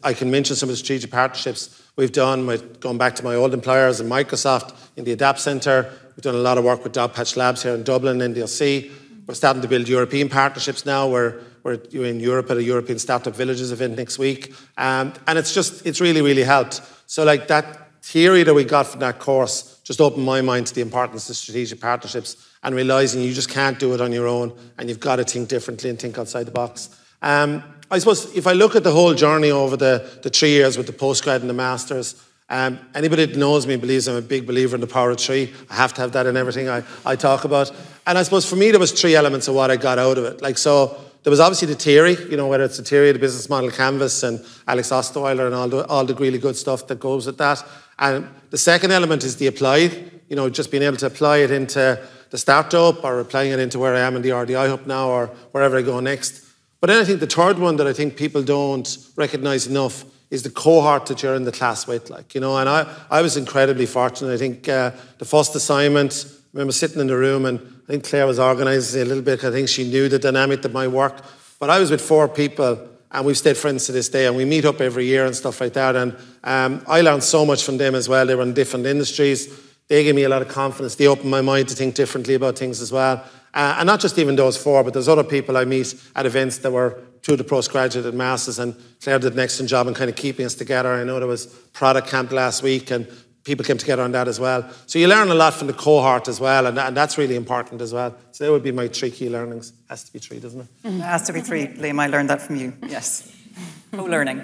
I 0.03 0.13
can 0.13 0.29
mention 0.29 0.55
some 0.55 0.69
of 0.69 0.73
the 0.73 0.77
strategic 0.77 1.11
partnerships 1.11 1.81
we've 1.95 2.11
done 2.11 2.45
with 2.47 2.79
going 2.79 2.97
back 2.97 3.15
to 3.15 3.23
my 3.23 3.35
old 3.35 3.53
employers 3.53 4.01
in 4.01 4.07
Microsoft 4.07 4.75
in 4.97 5.05
the 5.05 5.13
Adapt 5.13 5.39
Centre. 5.39 5.91
We've 6.15 6.23
done 6.23 6.35
a 6.35 6.39
lot 6.39 6.57
of 6.57 6.63
work 6.63 6.83
with 6.83 6.93
Dogpatch 6.93 7.37
Labs 7.37 7.63
here 7.63 7.73
in 7.73 7.83
Dublin, 7.83 8.19
NDRC. 8.19 8.91
We're 9.27 9.33
starting 9.33 9.61
to 9.61 9.67
build 9.67 9.87
European 9.87 10.29
partnerships 10.29 10.85
now. 10.85 11.09
We're, 11.09 11.41
we're 11.63 11.79
in 11.91 12.19
Europe 12.19 12.51
at 12.51 12.57
a 12.57 12.63
European 12.63 12.99
Startup 12.99 13.35
Villages 13.35 13.71
event 13.71 13.97
next 13.97 14.19
week. 14.19 14.53
Um, 14.77 15.13
and 15.27 15.39
it's 15.39 15.53
just, 15.53 15.85
it's 15.85 15.99
really, 15.99 16.21
really 16.21 16.43
helped. 16.43 16.81
So, 17.07 17.23
like, 17.23 17.47
that 17.47 18.03
theory 18.03 18.43
that 18.43 18.53
we 18.53 18.63
got 18.63 18.85
from 18.85 18.99
that 18.99 19.17
course 19.17 19.79
just 19.83 19.99
opened 19.99 20.25
my 20.25 20.41
mind 20.41 20.67
to 20.67 20.75
the 20.75 20.81
importance 20.81 21.27
of 21.29 21.35
strategic 21.35 21.81
partnerships 21.81 22.47
and 22.61 22.75
realizing 22.75 23.21
you 23.21 23.33
just 23.33 23.49
can't 23.49 23.79
do 23.79 23.93
it 23.93 24.01
on 24.01 24.11
your 24.11 24.27
own 24.27 24.55
and 24.77 24.89
you've 24.89 24.99
got 24.99 25.15
to 25.15 25.23
think 25.23 25.49
differently 25.49 25.89
and 25.89 25.97
think 25.97 26.17
outside 26.17 26.45
the 26.45 26.51
box. 26.51 26.89
Um, 27.25 27.63
I 27.89 27.97
suppose 27.97 28.35
if 28.35 28.45
I 28.45 28.53
look 28.53 28.75
at 28.75 28.83
the 28.83 28.91
whole 28.91 29.15
journey 29.15 29.49
over 29.49 29.75
the, 29.75 30.19
the 30.21 30.29
three 30.29 30.51
years 30.51 30.77
with 30.77 30.85
the 30.85 30.93
postgrad 30.93 31.41
and 31.41 31.49
the 31.49 31.55
masters, 31.55 32.23
um, 32.49 32.77
anybody 32.93 33.25
that 33.25 33.35
knows 33.35 33.65
me 33.65 33.77
believes 33.77 34.07
I'm 34.07 34.15
a 34.15 34.21
big 34.21 34.45
believer 34.45 34.75
in 34.75 34.81
the 34.81 34.87
power 34.87 35.09
of 35.09 35.19
three. 35.19 35.51
I 35.71 35.73
have 35.73 35.91
to 35.95 36.01
have 36.01 36.11
that 36.11 36.27
in 36.27 36.37
everything 36.37 36.69
I, 36.69 36.83
I 37.03 37.15
talk 37.15 37.43
about. 37.43 37.71
And 38.05 38.19
I 38.19 38.21
suppose 38.21 38.47
for 38.47 38.55
me, 38.55 38.69
there 38.69 38.79
was 38.79 38.91
three 38.91 39.15
elements 39.15 39.47
of 39.47 39.55
what 39.55 39.71
I 39.71 39.75
got 39.75 39.97
out 39.97 40.19
of 40.19 40.25
it. 40.25 40.43
Like, 40.43 40.59
so 40.59 41.03
there 41.23 41.31
was 41.31 41.39
obviously 41.39 41.67
the 41.67 41.73
theory, 41.73 42.15
you 42.29 42.37
know, 42.37 42.45
whether 42.47 42.63
it's 42.63 42.77
the 42.77 42.83
theory, 42.83 43.11
the 43.11 43.17
business 43.17 43.49
model 43.49 43.71
canvas, 43.71 44.21
and 44.21 44.45
Alex 44.67 44.91
Osterwalder 44.91 45.47
and 45.47 45.55
all 45.55 45.67
the, 45.67 45.87
all 45.87 46.05
the 46.05 46.13
really 46.13 46.37
good 46.37 46.55
stuff 46.55 46.85
that 46.85 46.99
goes 46.99 47.25
with 47.25 47.39
that. 47.39 47.63
And 47.97 48.29
the 48.51 48.59
second 48.59 48.91
element 48.91 49.23
is 49.23 49.37
the 49.37 49.47
applied, 49.47 50.21
you 50.29 50.35
know, 50.35 50.47
just 50.47 50.69
being 50.69 50.83
able 50.83 50.97
to 50.97 51.07
apply 51.07 51.37
it 51.37 51.49
into 51.49 51.99
the 52.29 52.37
startup 52.37 53.03
or 53.03 53.19
applying 53.19 53.51
it 53.51 53.59
into 53.59 53.79
where 53.79 53.95
I 53.95 54.01
am 54.01 54.15
in 54.15 54.21
the 54.21 54.29
RDI 54.29 54.69
Hub 54.69 54.85
now 54.85 55.09
or 55.09 55.27
wherever 55.51 55.75
I 55.75 55.81
go 55.81 55.99
next. 55.99 56.44
But 56.85 56.93
then 56.93 57.01
I 57.01 57.05
think 57.05 57.19
the 57.19 57.25
third 57.25 57.57
one 57.57 57.77
that 57.77 57.87
I 57.87 57.93
think 57.93 58.15
people 58.15 58.43
don't 58.43 58.87
recognize 59.15 59.65
enough 59.65 60.05
is 60.29 60.43
the 60.43 60.51
cohort 60.51 61.07
that 61.07 61.23
you're 61.23 61.33
in 61.33 61.43
the 61.43 61.51
class 61.51 61.87
with. 61.87 62.11
Like, 62.11 62.35
you 62.35 62.41
know, 62.41 62.59
and 62.59 62.69
I, 62.69 62.85
I 63.09 63.23
was 63.23 63.37
incredibly 63.37 63.87
fortunate. 63.87 64.31
I 64.31 64.37
think 64.37 64.69
uh, 64.69 64.91
the 65.17 65.25
first 65.25 65.55
assignment, 65.55 66.27
I 66.29 66.37
remember 66.53 66.73
sitting 66.73 66.99
in 66.99 67.07
the 67.07 67.17
room 67.17 67.47
and 67.47 67.59
I 67.59 67.91
think 67.91 68.03
Claire 68.03 68.27
was 68.27 68.37
organising 68.37 69.01
a 69.01 69.05
little 69.05 69.23
bit. 69.23 69.43
I 69.43 69.49
think 69.49 69.67
she 69.67 69.89
knew 69.89 70.07
the 70.07 70.19
dynamic 70.19 70.61
that 70.61 70.73
might 70.73 70.89
work. 70.89 71.15
But 71.57 71.71
I 71.71 71.79
was 71.79 71.89
with 71.89 72.01
four 72.01 72.27
people 72.27 72.87
and 73.09 73.25
we've 73.25 73.35
stayed 73.35 73.57
friends 73.57 73.87
to 73.87 73.91
this 73.91 74.07
day 74.07 74.27
and 74.27 74.37
we 74.37 74.45
meet 74.45 74.65
up 74.65 74.79
every 74.79 75.07
year 75.07 75.25
and 75.25 75.35
stuff 75.35 75.61
like 75.61 75.73
that. 75.73 75.95
And 75.95 76.15
um, 76.43 76.83
I 76.87 77.01
learned 77.01 77.23
so 77.23 77.47
much 77.47 77.63
from 77.63 77.77
them 77.77 77.95
as 77.95 78.07
well. 78.07 78.27
They 78.27 78.35
were 78.35 78.43
in 78.43 78.53
different 78.53 78.85
industries. 78.85 79.47
They 79.87 80.03
gave 80.03 80.13
me 80.13 80.21
a 80.21 80.29
lot 80.29 80.43
of 80.43 80.49
confidence. 80.49 80.93
They 80.93 81.07
opened 81.07 81.31
my 81.31 81.41
mind 81.41 81.69
to 81.69 81.75
think 81.75 81.95
differently 81.95 82.35
about 82.35 82.59
things 82.59 82.79
as 82.79 82.91
well. 82.91 83.25
Uh, 83.55 83.77
and 83.79 83.87
not 83.87 84.01
just 84.01 84.19
even 84.19 84.35
those 84.35 84.57
four, 84.57 84.83
but 84.83 84.93
there's 84.93 85.07
other 85.07 85.23
people 85.23 85.55
I 85.55 85.63
meet 85.63 85.95
at 86.15 86.25
events 86.25 86.57
that 86.59 86.71
were 86.71 86.99
through 87.23 87.37
the 87.37 87.43
postgraduate 87.43 88.05
and 88.05 88.17
masters, 88.17 88.59
and 88.59 88.75
Claire 89.01 89.17
did 89.17 89.33
an 89.33 89.39
excellent 89.39 89.69
job 89.69 89.87
in 89.87 89.93
kind 89.93 90.09
of 90.09 90.15
keeping 90.15 90.45
us 90.45 90.53
together. 90.53 90.93
I 90.93 91.03
know 91.05 91.19
there 91.19 91.27
was 91.27 91.47
product 91.73 92.09
camp 92.09 92.31
last 92.31 92.61
week, 92.61 92.91
and 92.91 93.07
people 93.45 93.63
came 93.63 93.77
together 93.77 94.03
on 94.03 94.11
that 94.11 94.27
as 94.27 94.39
well. 94.39 94.69
So 94.87 94.99
you 94.99 95.07
learn 95.07 95.29
a 95.29 95.33
lot 95.33 95.53
from 95.53 95.67
the 95.67 95.73
cohort 95.73 96.27
as 96.27 96.39
well, 96.39 96.67
and, 96.67 96.77
and 96.77 96.95
that's 96.97 97.17
really 97.17 97.35
important 97.35 97.81
as 97.81 97.93
well. 97.93 98.13
So 98.31 98.43
that 98.43 98.51
would 98.51 98.63
be 98.63 98.73
my 98.73 98.89
three 98.89 99.09
key 99.09 99.29
learnings. 99.29 99.71
Has 99.89 100.03
to 100.03 100.13
be 100.13 100.19
three, 100.19 100.39
doesn't 100.39 100.61
it? 100.61 100.67
It 100.83 101.01
has 101.01 101.23
to 101.23 101.33
be 101.33 101.39
three. 101.39 101.67
Liam, 101.67 101.99
I 101.99 102.07
learned 102.07 102.29
that 102.29 102.41
from 102.41 102.57
you. 102.57 102.73
Yes. 102.87 103.31
Co-learning. 103.91 104.43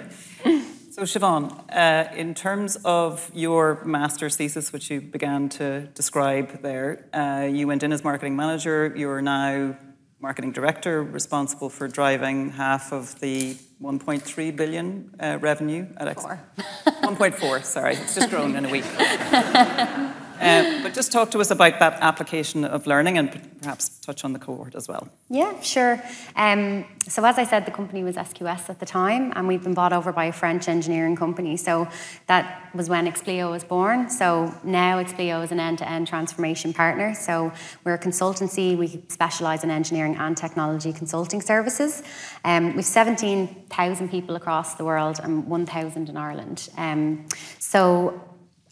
So 0.92 1.04
Siobhan, 1.04 1.64
uh, 1.74 2.14
in 2.14 2.34
terms 2.34 2.76
of 2.84 3.30
your 3.32 3.82
master's 3.82 4.36
thesis, 4.36 4.74
which 4.74 4.90
you 4.90 5.00
began 5.00 5.48
to 5.48 5.86
describe 5.94 6.60
there, 6.60 7.06
uh, 7.14 7.48
you 7.50 7.66
went 7.66 7.82
in 7.82 7.92
as 7.94 8.04
marketing 8.04 8.36
manager. 8.36 8.92
You 8.94 9.08
are 9.08 9.22
now 9.22 9.74
marketing 10.20 10.52
director, 10.52 11.02
responsible 11.02 11.70
for 11.70 11.88
driving 11.88 12.50
half 12.50 12.92
of 12.92 13.18
the 13.20 13.54
1.3 13.80 14.54
billion 14.54 15.14
uh, 15.18 15.38
revenue 15.40 15.86
at 15.96 16.08
X. 16.08 16.24
1.4, 16.24 17.64
sorry, 17.64 17.94
it's 17.94 18.14
just 18.14 18.28
grown 18.28 18.54
in 18.54 18.66
a 18.66 18.70
week. 18.70 18.84
Uh, 20.42 20.82
but 20.82 20.92
just 20.92 21.12
talk 21.12 21.30
to 21.30 21.38
us 21.38 21.50
about 21.50 21.78
that 21.78 21.98
application 22.00 22.64
of 22.64 22.86
learning 22.86 23.16
and 23.16 23.60
perhaps 23.60 24.00
touch 24.00 24.24
on 24.24 24.32
the 24.32 24.38
cohort 24.38 24.74
as 24.74 24.88
well. 24.88 25.08
Yeah, 25.28 25.60
sure. 25.60 26.02
Um, 26.34 26.84
so, 27.08 27.24
as 27.24 27.38
I 27.38 27.44
said, 27.44 27.64
the 27.64 27.70
company 27.70 28.02
was 28.02 28.16
SQS 28.16 28.68
at 28.68 28.80
the 28.80 28.86
time, 28.86 29.32
and 29.36 29.46
we've 29.46 29.62
been 29.62 29.74
bought 29.74 29.92
over 29.92 30.12
by 30.12 30.26
a 30.26 30.32
French 30.32 30.68
engineering 30.68 31.16
company. 31.16 31.56
So, 31.56 31.88
that 32.26 32.70
was 32.74 32.88
when 32.88 33.06
Expleo 33.06 33.50
was 33.50 33.64
born. 33.64 34.10
So, 34.10 34.52
now 34.64 35.02
Expleo 35.02 35.44
is 35.44 35.52
an 35.52 35.60
end 35.60 35.78
to 35.78 35.88
end 35.88 36.08
transformation 36.08 36.72
partner. 36.72 37.14
So, 37.14 37.52
we're 37.84 37.94
a 37.94 37.98
consultancy, 37.98 38.76
we 38.76 39.04
specialise 39.08 39.62
in 39.62 39.70
engineering 39.70 40.16
and 40.16 40.36
technology 40.36 40.92
consulting 40.92 41.40
services. 41.40 42.02
Um, 42.44 42.74
we've 42.74 42.84
17,000 42.84 44.10
people 44.10 44.36
across 44.36 44.74
the 44.74 44.84
world 44.84 45.20
and 45.22 45.46
1,000 45.46 46.08
in 46.08 46.16
Ireland. 46.16 46.68
Um, 46.76 47.26
so, 47.58 48.20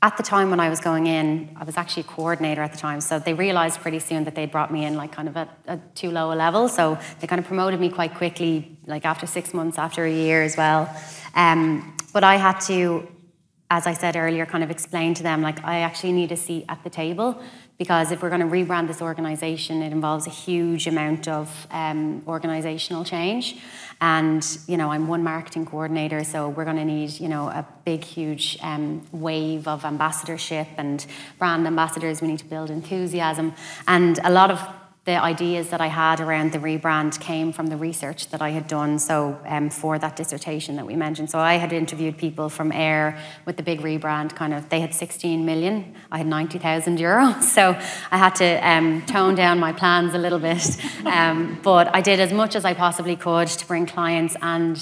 at 0.03 0.17
the 0.17 0.23
time 0.23 0.49
when 0.49 0.61
I 0.61 0.71
was 0.71 0.81
going 0.81 1.07
in, 1.07 1.55
I 1.61 1.65
was 1.65 1.77
actually 1.77 2.05
a 2.05 2.07
coordinator 2.07 2.63
at 2.63 2.73
the 2.73 2.79
time. 2.79 3.03
So 3.03 3.19
they 3.19 3.35
realized 3.35 3.81
pretty 3.81 3.99
soon 3.99 4.25
that 4.25 4.35
they'd 4.35 4.51
brought 4.51 4.73
me 4.73 4.85
in 4.87 4.95
like 4.95 5.13
kind 5.13 5.29
of 5.29 5.37
at, 5.37 5.51
at 5.67 5.95
too 5.95 6.11
low 6.11 6.33
a 6.33 6.37
level. 6.37 6.69
So 6.69 6.99
they 7.21 7.27
kind 7.27 7.39
of 7.39 7.47
promoted 7.47 7.79
me 7.81 7.91
quite 7.91 8.15
quickly, 8.15 8.79
like 8.87 9.05
after 9.05 9.27
six 9.27 9.53
months, 9.53 9.77
after 9.79 10.05
a 10.05 10.13
year 10.13 10.43
as 10.43 10.57
well. 10.57 10.89
Um, 11.35 11.97
but 12.15 12.25
I 12.25 12.37
had 12.37 12.61
to, 12.61 13.07
as 13.71 13.87
I 13.87 13.93
said 13.93 14.17
earlier, 14.17 14.47
kind 14.47 14.65
of 14.65 14.71
explain 14.71 15.13
to 15.15 15.23
them 15.23 15.43
like 15.43 15.63
I 15.65 15.81
actually 15.81 16.13
need 16.13 16.33
a 16.33 16.37
seat 16.37 16.65
at 16.69 16.83
the 16.83 16.91
table 16.91 17.43
because 17.81 18.13
if 18.13 18.23
we're 18.23 18.29
going 18.29 18.43
to 18.43 18.47
rebrand 18.47 18.89
this 18.89 19.01
organization, 19.01 19.81
it 19.81 19.91
involves 19.91 20.27
a 20.27 20.31
huge 20.31 20.87
amount 20.87 21.27
of 21.27 21.67
um, 21.71 22.23
organizational 22.27 23.05
change. 23.05 23.57
And 24.03 24.47
you 24.67 24.77
know, 24.77 24.91
I'm 24.91 25.09
one 25.09 25.25
marketing 25.25 25.65
coordinator, 25.65 26.23
so 26.23 26.51
we're 26.51 26.67
going 26.67 26.77
to 26.77 26.85
need 26.85 27.19
you 27.19 27.29
know 27.29 27.49
a 27.49 27.67
big, 27.87 28.05
huge 28.05 28.59
um, 28.61 29.07
wave 29.13 29.67
of 29.67 29.87
ambassadorship 29.87 30.69
and 30.77 31.07
brand 31.39 31.67
ambassadors. 31.67 32.21
We 32.21 32.29
need 32.29 32.41
to 32.41 32.45
build 32.45 32.69
enthusiasm, 32.69 33.55
and 33.89 34.19
a 34.25 34.31
lot 34.31 34.51
of 34.51 34.61
the 35.11 35.21
ideas 35.21 35.71
that 35.71 35.81
I 35.81 35.89
had 35.89 36.21
around 36.21 36.53
the 36.53 36.59
rebrand 36.59 37.19
came 37.19 37.53
from 37.53 37.67
the 37.67 37.77
research 37.77 38.29
that 38.29 38.41
I 38.41 38.51
had 38.51 38.69
done. 38.69 39.01
So 39.01 39.41
um, 39.45 39.69
for 39.69 39.99
that 39.99 40.15
dissertation 40.15 40.77
that 40.77 40.87
we 40.87 40.95
mentioned, 40.95 41.31
so 41.31 41.39
I 41.41 41.55
had 41.55 41.73
interviewed 41.73 42.17
people 42.17 42.49
from 42.49 42.71
Eir 42.71 43.19
with 43.45 43.57
the 43.57 43.65
big 43.65 43.81
rebrand. 43.81 44.37
Kind 44.37 44.55
of, 44.55 44.69
they 44.69 44.81
had 44.81 44.95
16 44.95 45.45
million. 45.45 45.97
I 46.13 46.19
had 46.19 46.29
90,000 46.29 46.99
euros. 46.99 47.43
So 47.61 47.77
I 48.11 48.17
had 48.17 48.35
to 48.37 48.49
um, 48.67 49.03
tone 49.07 49.35
down 49.35 49.59
my 49.59 49.73
plans 49.73 50.15
a 50.15 50.19
little 50.19 50.39
bit, 50.39 50.65
um, 51.05 51.59
but 51.63 51.93
I 51.95 52.01
did 52.01 52.21
as 52.21 52.33
much 52.33 52.55
as 52.55 52.65
I 52.65 52.75
possibly 52.75 53.17
could 53.17 53.49
to 53.49 53.67
bring 53.67 53.87
clients 53.87 54.37
and 54.41 54.77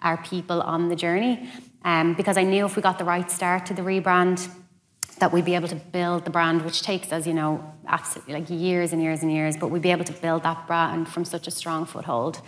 our 0.00 0.16
people 0.16 0.62
on 0.62 0.88
the 0.88 0.96
journey. 0.96 1.48
Um, 1.84 2.14
because 2.14 2.38
I 2.38 2.44
knew 2.44 2.64
if 2.64 2.76
we 2.76 2.82
got 2.82 2.98
the 2.98 3.04
right 3.04 3.30
start 3.30 3.66
to 3.66 3.74
the 3.74 3.82
rebrand, 3.82 4.48
that 5.16 5.32
we'd 5.32 5.44
be 5.44 5.54
able 5.54 5.68
to 5.68 5.76
build 5.76 6.24
the 6.24 6.30
brand, 6.30 6.62
which 6.62 6.82
takes 6.82 7.12
us, 7.12 7.26
you 7.26 7.34
know, 7.34 7.72
absolutely 7.86 8.34
like 8.34 8.50
years 8.50 8.92
and 8.92 9.02
years 9.02 9.22
and 9.22 9.30
years, 9.30 9.56
but 9.56 9.68
we'd 9.68 9.82
be 9.82 9.90
able 9.90 10.04
to 10.04 10.12
build 10.12 10.42
that 10.42 10.66
brand 10.66 11.08
from 11.08 11.24
such 11.24 11.46
a 11.46 11.50
strong 11.50 11.86
foothold. 11.86 12.40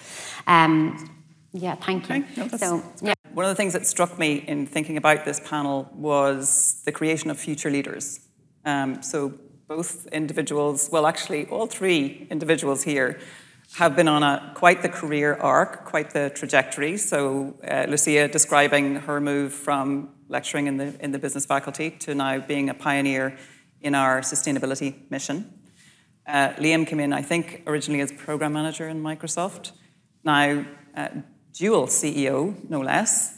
Um, 0.46 1.11
yeah, 1.52 1.74
thank 1.74 2.09
you. 2.09 2.16
Okay. 2.16 2.26
No, 2.37 2.48
so, 2.48 2.83
yeah. 3.02 3.14
One 3.33 3.44
of 3.44 3.50
the 3.50 3.55
things 3.55 3.72
that 3.72 3.87
struck 3.87 4.18
me 4.18 4.37
in 4.37 4.66
thinking 4.66 4.96
about 4.96 5.24
this 5.24 5.40
panel 5.40 5.90
was 5.94 6.83
the 6.85 6.92
creation 6.92 7.31
of 7.31 7.38
future 7.38 7.70
leaders. 7.70 8.20
Um, 8.64 9.02
so 9.02 9.35
both 9.68 10.07
individuals, 10.09 10.88
well, 10.90 11.07
actually, 11.07 11.46
all 11.46 11.66
three 11.66 12.26
individuals 12.31 12.83
here 12.83 13.20
have 13.76 13.94
been 13.94 14.08
on 14.08 14.22
a 14.22 14.52
quite 14.54 14.80
the 14.80 14.88
career 14.88 15.34
arc, 15.34 15.84
quite 15.84 16.08
the 16.10 16.30
trajectory. 16.30 16.96
So 16.96 17.54
uh, 17.62 17.84
Lucia 17.86 18.26
describing 18.26 18.96
her 18.96 19.20
move 19.20 19.52
from 19.52 20.14
lecturing 20.28 20.66
in 20.66 20.78
the, 20.78 20.96
in 21.04 21.12
the 21.12 21.18
business 21.18 21.44
faculty 21.44 21.90
to 21.90 22.14
now 22.14 22.38
being 22.38 22.70
a 22.70 22.74
pioneer 22.74 23.36
in 23.82 23.94
our 23.94 24.22
sustainability 24.22 24.94
mission. 25.10 25.52
Uh, 26.26 26.54
Liam 26.54 26.86
came 26.86 27.00
in, 27.00 27.12
I 27.12 27.20
think, 27.20 27.64
originally 27.66 28.00
as 28.00 28.12
program 28.12 28.54
manager 28.54 28.88
in 28.88 29.02
Microsoft, 29.02 29.72
now 30.24 30.64
uh, 30.96 31.08
dual 31.52 31.86
CEO, 31.86 32.54
no 32.70 32.80
less, 32.80 33.36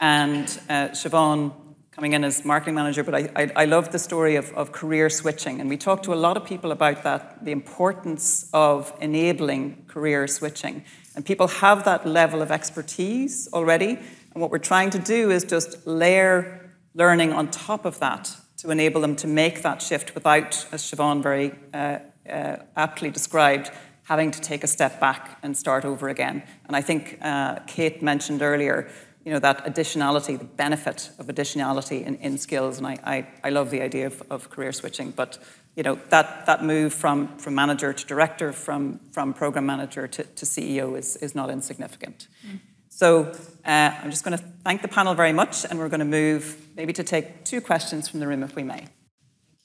and 0.00 0.44
uh, 0.70 0.88
Siobhan 0.88 1.52
coming 1.96 2.12
in 2.12 2.24
as 2.24 2.44
marketing 2.44 2.74
manager. 2.74 3.02
But 3.02 3.14
I, 3.14 3.30
I, 3.34 3.50
I 3.56 3.64
love 3.64 3.90
the 3.90 3.98
story 3.98 4.36
of, 4.36 4.52
of 4.52 4.70
career 4.70 5.08
switching, 5.08 5.60
and 5.60 5.70
we 5.70 5.78
talked 5.78 6.04
to 6.04 6.12
a 6.12 6.20
lot 6.26 6.36
of 6.36 6.44
people 6.44 6.70
about 6.70 7.02
that, 7.04 7.42
the 7.42 7.52
importance 7.52 8.50
of 8.52 8.92
enabling 9.00 9.84
career 9.88 10.26
switching. 10.26 10.84
And 11.14 11.24
people 11.24 11.48
have 11.48 11.84
that 11.84 12.06
level 12.06 12.42
of 12.42 12.50
expertise 12.50 13.48
already, 13.54 13.98
and 14.32 14.42
what 14.42 14.50
we're 14.50 14.58
trying 14.58 14.90
to 14.90 14.98
do 14.98 15.30
is 15.30 15.42
just 15.42 15.86
layer 15.86 16.70
learning 16.94 17.32
on 17.32 17.50
top 17.50 17.86
of 17.86 17.98
that 18.00 18.36
to 18.58 18.70
enable 18.70 19.00
them 19.00 19.16
to 19.16 19.26
make 19.26 19.62
that 19.62 19.80
shift 19.80 20.14
without, 20.14 20.66
as 20.72 20.82
Siobhan 20.82 21.22
very 21.22 21.54
uh, 21.72 21.98
uh, 22.28 22.56
aptly 22.76 23.10
described, 23.10 23.70
having 24.02 24.30
to 24.30 24.40
take 24.40 24.62
a 24.62 24.66
step 24.66 25.00
back 25.00 25.38
and 25.42 25.56
start 25.56 25.84
over 25.86 26.10
again. 26.10 26.42
And 26.66 26.76
I 26.76 26.82
think 26.82 27.18
uh, 27.22 27.60
Kate 27.66 28.02
mentioned 28.02 28.42
earlier, 28.42 28.88
you 29.26 29.32
know, 29.32 29.40
that 29.40 29.64
additionality, 29.64 30.38
the 30.38 30.44
benefit 30.44 31.10
of 31.18 31.26
additionality 31.26 32.06
in, 32.06 32.14
in 32.16 32.38
skills. 32.38 32.78
And 32.78 32.86
I, 32.86 32.96
I, 33.04 33.26
I, 33.42 33.50
love 33.50 33.70
the 33.72 33.82
idea 33.82 34.06
of, 34.06 34.22
of 34.30 34.50
career 34.50 34.70
switching. 34.70 35.10
But, 35.10 35.36
you 35.74 35.82
know, 35.82 35.98
that, 36.10 36.46
that 36.46 36.62
move 36.62 36.94
from, 36.94 37.36
from 37.36 37.56
manager 37.56 37.92
to 37.92 38.06
director, 38.06 38.52
from, 38.52 39.00
from 39.10 39.34
program 39.34 39.66
manager 39.66 40.06
to, 40.06 40.22
to 40.22 40.46
CEO 40.46 40.96
is, 40.96 41.16
is 41.16 41.34
not 41.34 41.50
insignificant. 41.50 42.28
Mm. 42.46 42.60
So 42.88 43.32
uh, 43.64 43.90
I'm 44.00 44.12
just 44.12 44.24
going 44.24 44.38
to 44.38 44.44
thank 44.62 44.82
the 44.82 44.88
panel 44.88 45.14
very 45.14 45.32
much, 45.32 45.64
and 45.64 45.80
we're 45.80 45.88
going 45.88 45.98
to 45.98 46.04
move 46.06 46.56
maybe 46.76 46.92
to 46.92 47.02
take 47.02 47.44
two 47.44 47.60
questions 47.60 48.08
from 48.08 48.20
the 48.20 48.28
room, 48.28 48.44
if 48.44 48.54
we 48.54 48.62
may. 48.62 48.78
Thank 48.78 48.90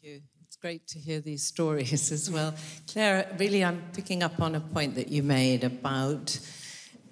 you. 0.02 0.22
It's 0.44 0.56
great 0.56 0.88
to 0.88 0.98
hear 0.98 1.20
these 1.20 1.44
stories 1.44 2.12
as 2.12 2.32
well. 2.32 2.56
Claire, 2.92 3.28
really, 3.38 3.64
I'm 3.64 3.84
picking 3.94 4.24
up 4.24 4.42
on 4.42 4.56
a 4.56 4.60
point 4.60 4.96
that 4.96 5.10
you 5.10 5.22
made 5.22 5.64
about 5.64 6.40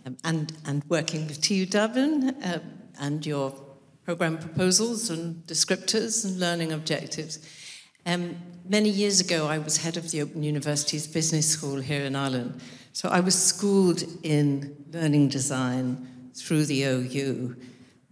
um, 0.06 0.18
and, 0.24 0.54
and 0.66 0.84
working 0.86 1.28
with 1.28 1.42
TU 1.42 1.66
Dublin 1.66 2.36
uh, 2.44 2.60
and 3.00 3.26
your 3.26 3.54
program 4.04 4.38
proposals 4.38 5.10
and 5.10 5.46
descriptors 5.46 6.26
and 6.26 6.40
learning 6.40 6.72
objectives. 6.72 7.40
Um, 8.06 8.38
many 8.68 8.90
years 8.90 9.20
ago, 9.20 9.48
I 9.48 9.60
was 9.60 9.78
head 9.78 9.98
of 9.98 10.12
the 10.12 10.22
Open 10.22 10.42
University's 10.42 11.08
business 11.08 11.48
school 11.48 11.76
here 11.76 12.02
in 12.06 12.16
Ireland. 12.16 12.62
So 12.94 13.10
I 13.10 13.20
was 13.20 13.36
schooled 13.36 14.04
in 14.24 14.86
learning 14.92 15.30
design 15.30 16.32
through 16.36 16.66
the 16.66 16.84
OU. 16.84 17.56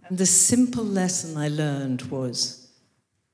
And 0.08 0.18
the 0.18 0.26
simple 0.26 0.84
lesson 0.84 1.36
I 1.36 1.48
learned 1.48 2.02
was 2.02 2.70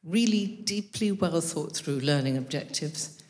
really 0.02 0.46
deeply 0.46 1.12
well 1.12 1.40
thought 1.40 1.76
through 1.76 2.00
learning 2.00 2.36
objectives. 2.36 3.22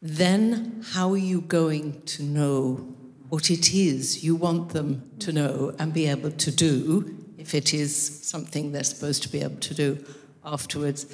Then, 0.00 0.84
how 0.92 1.10
are 1.12 1.16
you 1.16 1.40
going 1.40 2.02
to 2.02 2.22
know 2.22 2.94
what 3.28 3.50
it 3.50 3.74
is 3.74 4.24
you 4.24 4.34
want 4.34 4.70
them 4.70 5.10
to 5.20 5.32
know 5.32 5.74
and 5.78 5.92
be 5.92 6.06
able 6.06 6.30
to 6.30 6.50
do, 6.50 7.14
if 7.36 7.54
it 7.54 7.74
is 7.74 7.94
something 8.26 8.72
they're 8.72 8.84
supposed 8.84 9.22
to 9.22 9.28
be 9.28 9.42
able 9.42 9.60
to 9.60 9.74
do 9.74 10.04
afterwards? 10.44 11.06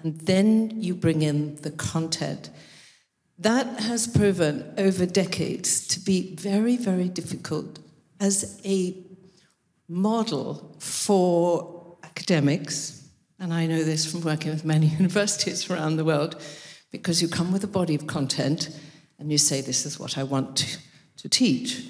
And 0.00 0.18
then 0.20 0.80
you 0.82 0.94
bring 0.94 1.22
in 1.22 1.56
the 1.56 1.70
content. 1.70 2.50
That 3.38 3.80
has 3.80 4.06
proven 4.06 4.74
over 4.78 5.06
decades 5.06 5.86
to 5.88 6.00
be 6.00 6.34
very, 6.36 6.76
very 6.76 7.08
difficult 7.08 7.78
as 8.20 8.60
a 8.64 8.96
model 9.88 10.76
for 10.78 11.96
academics, 12.02 13.08
and 13.38 13.52
I 13.54 13.66
know 13.66 13.84
this 13.84 14.10
from 14.10 14.22
working 14.22 14.50
with 14.50 14.64
many 14.64 14.86
universities 14.98 15.70
around 15.70 15.96
the 15.96 16.04
world, 16.04 16.40
because 16.90 17.22
you 17.22 17.28
come 17.28 17.52
with 17.52 17.62
a 17.64 17.68
body 17.68 17.94
of 17.94 18.06
content 18.06 18.70
and 19.18 19.30
you 19.30 19.38
say, 19.38 19.60
This 19.60 19.84
is 19.86 19.98
what 19.98 20.18
I 20.18 20.22
want 20.22 20.78
to, 21.18 21.28
teach. 21.28 21.84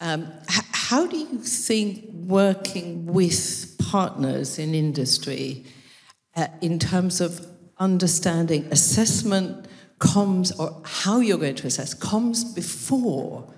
Um, 0.00 0.32
h- 0.50 0.64
how 0.72 1.06
do 1.06 1.16
you 1.16 1.38
think 1.38 2.10
working 2.12 3.06
with 3.06 3.76
partners 3.78 4.58
in 4.58 4.74
industry 4.74 5.64
uh, 6.36 6.48
in 6.60 6.78
terms 6.78 7.20
of 7.20 7.46
understanding 7.78 8.66
assessment, 8.70 9.66
comes, 9.98 10.52
or 10.58 10.82
how 10.84 11.20
you're 11.20 11.38
going 11.38 11.54
to 11.56 11.66
assess, 11.66 11.94
comes 11.94 12.44
before 12.44 13.52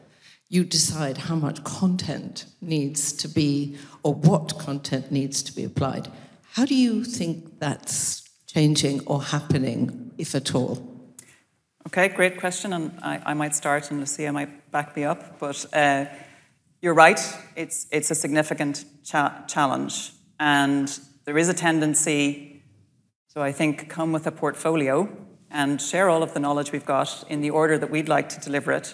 you 0.48 0.64
decide 0.64 1.18
how 1.18 1.34
much 1.34 1.64
content 1.64 2.46
needs 2.60 3.12
to 3.12 3.28
be 3.28 3.76
or 4.02 4.14
what 4.14 4.58
content 4.58 5.10
needs 5.10 5.42
to 5.42 5.52
be 5.52 5.64
applied. 5.64 6.10
How 6.52 6.64
do 6.64 6.74
you 6.74 7.04
think 7.04 7.58
that's 7.58 8.28
changing 8.46 9.00
or 9.06 9.22
happening, 9.22 10.12
if 10.18 10.34
at 10.34 10.54
all? 10.54 10.95
Okay, 11.86 12.08
great 12.08 12.36
question, 12.36 12.72
and 12.72 12.98
I, 13.00 13.22
I 13.26 13.34
might 13.34 13.54
start, 13.54 13.92
and 13.92 14.00
Lucia 14.00 14.32
might 14.32 14.72
back 14.72 14.96
me 14.96 15.04
up. 15.04 15.38
But 15.38 15.64
uh, 15.72 16.06
you're 16.82 16.94
right; 16.94 17.20
it's 17.54 17.86
it's 17.92 18.10
a 18.10 18.14
significant 18.16 18.84
cha- 19.04 19.44
challenge, 19.46 20.10
and 20.40 20.88
there 21.26 21.38
is 21.38 21.48
a 21.48 21.54
tendency. 21.54 22.64
So 23.28 23.40
I 23.40 23.52
think 23.52 23.88
come 23.88 24.10
with 24.10 24.26
a 24.26 24.32
portfolio 24.32 25.08
and 25.48 25.80
share 25.80 26.10
all 26.10 26.24
of 26.24 26.34
the 26.34 26.40
knowledge 26.40 26.72
we've 26.72 26.84
got 26.84 27.22
in 27.28 27.40
the 27.40 27.50
order 27.50 27.78
that 27.78 27.88
we'd 27.88 28.08
like 28.08 28.28
to 28.30 28.40
deliver 28.40 28.72
it, 28.72 28.92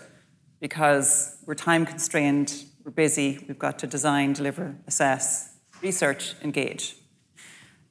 because 0.61 1.38
we're 1.46 1.55
time 1.55 1.87
constrained, 1.87 2.64
we're 2.85 2.92
busy, 2.92 3.42
we've 3.48 3.59
got 3.59 3.78
to 3.78 3.87
design, 3.87 4.35
deliver, 4.35 4.76
assess, 4.87 5.57
research, 5.81 6.35
engage. 6.42 6.94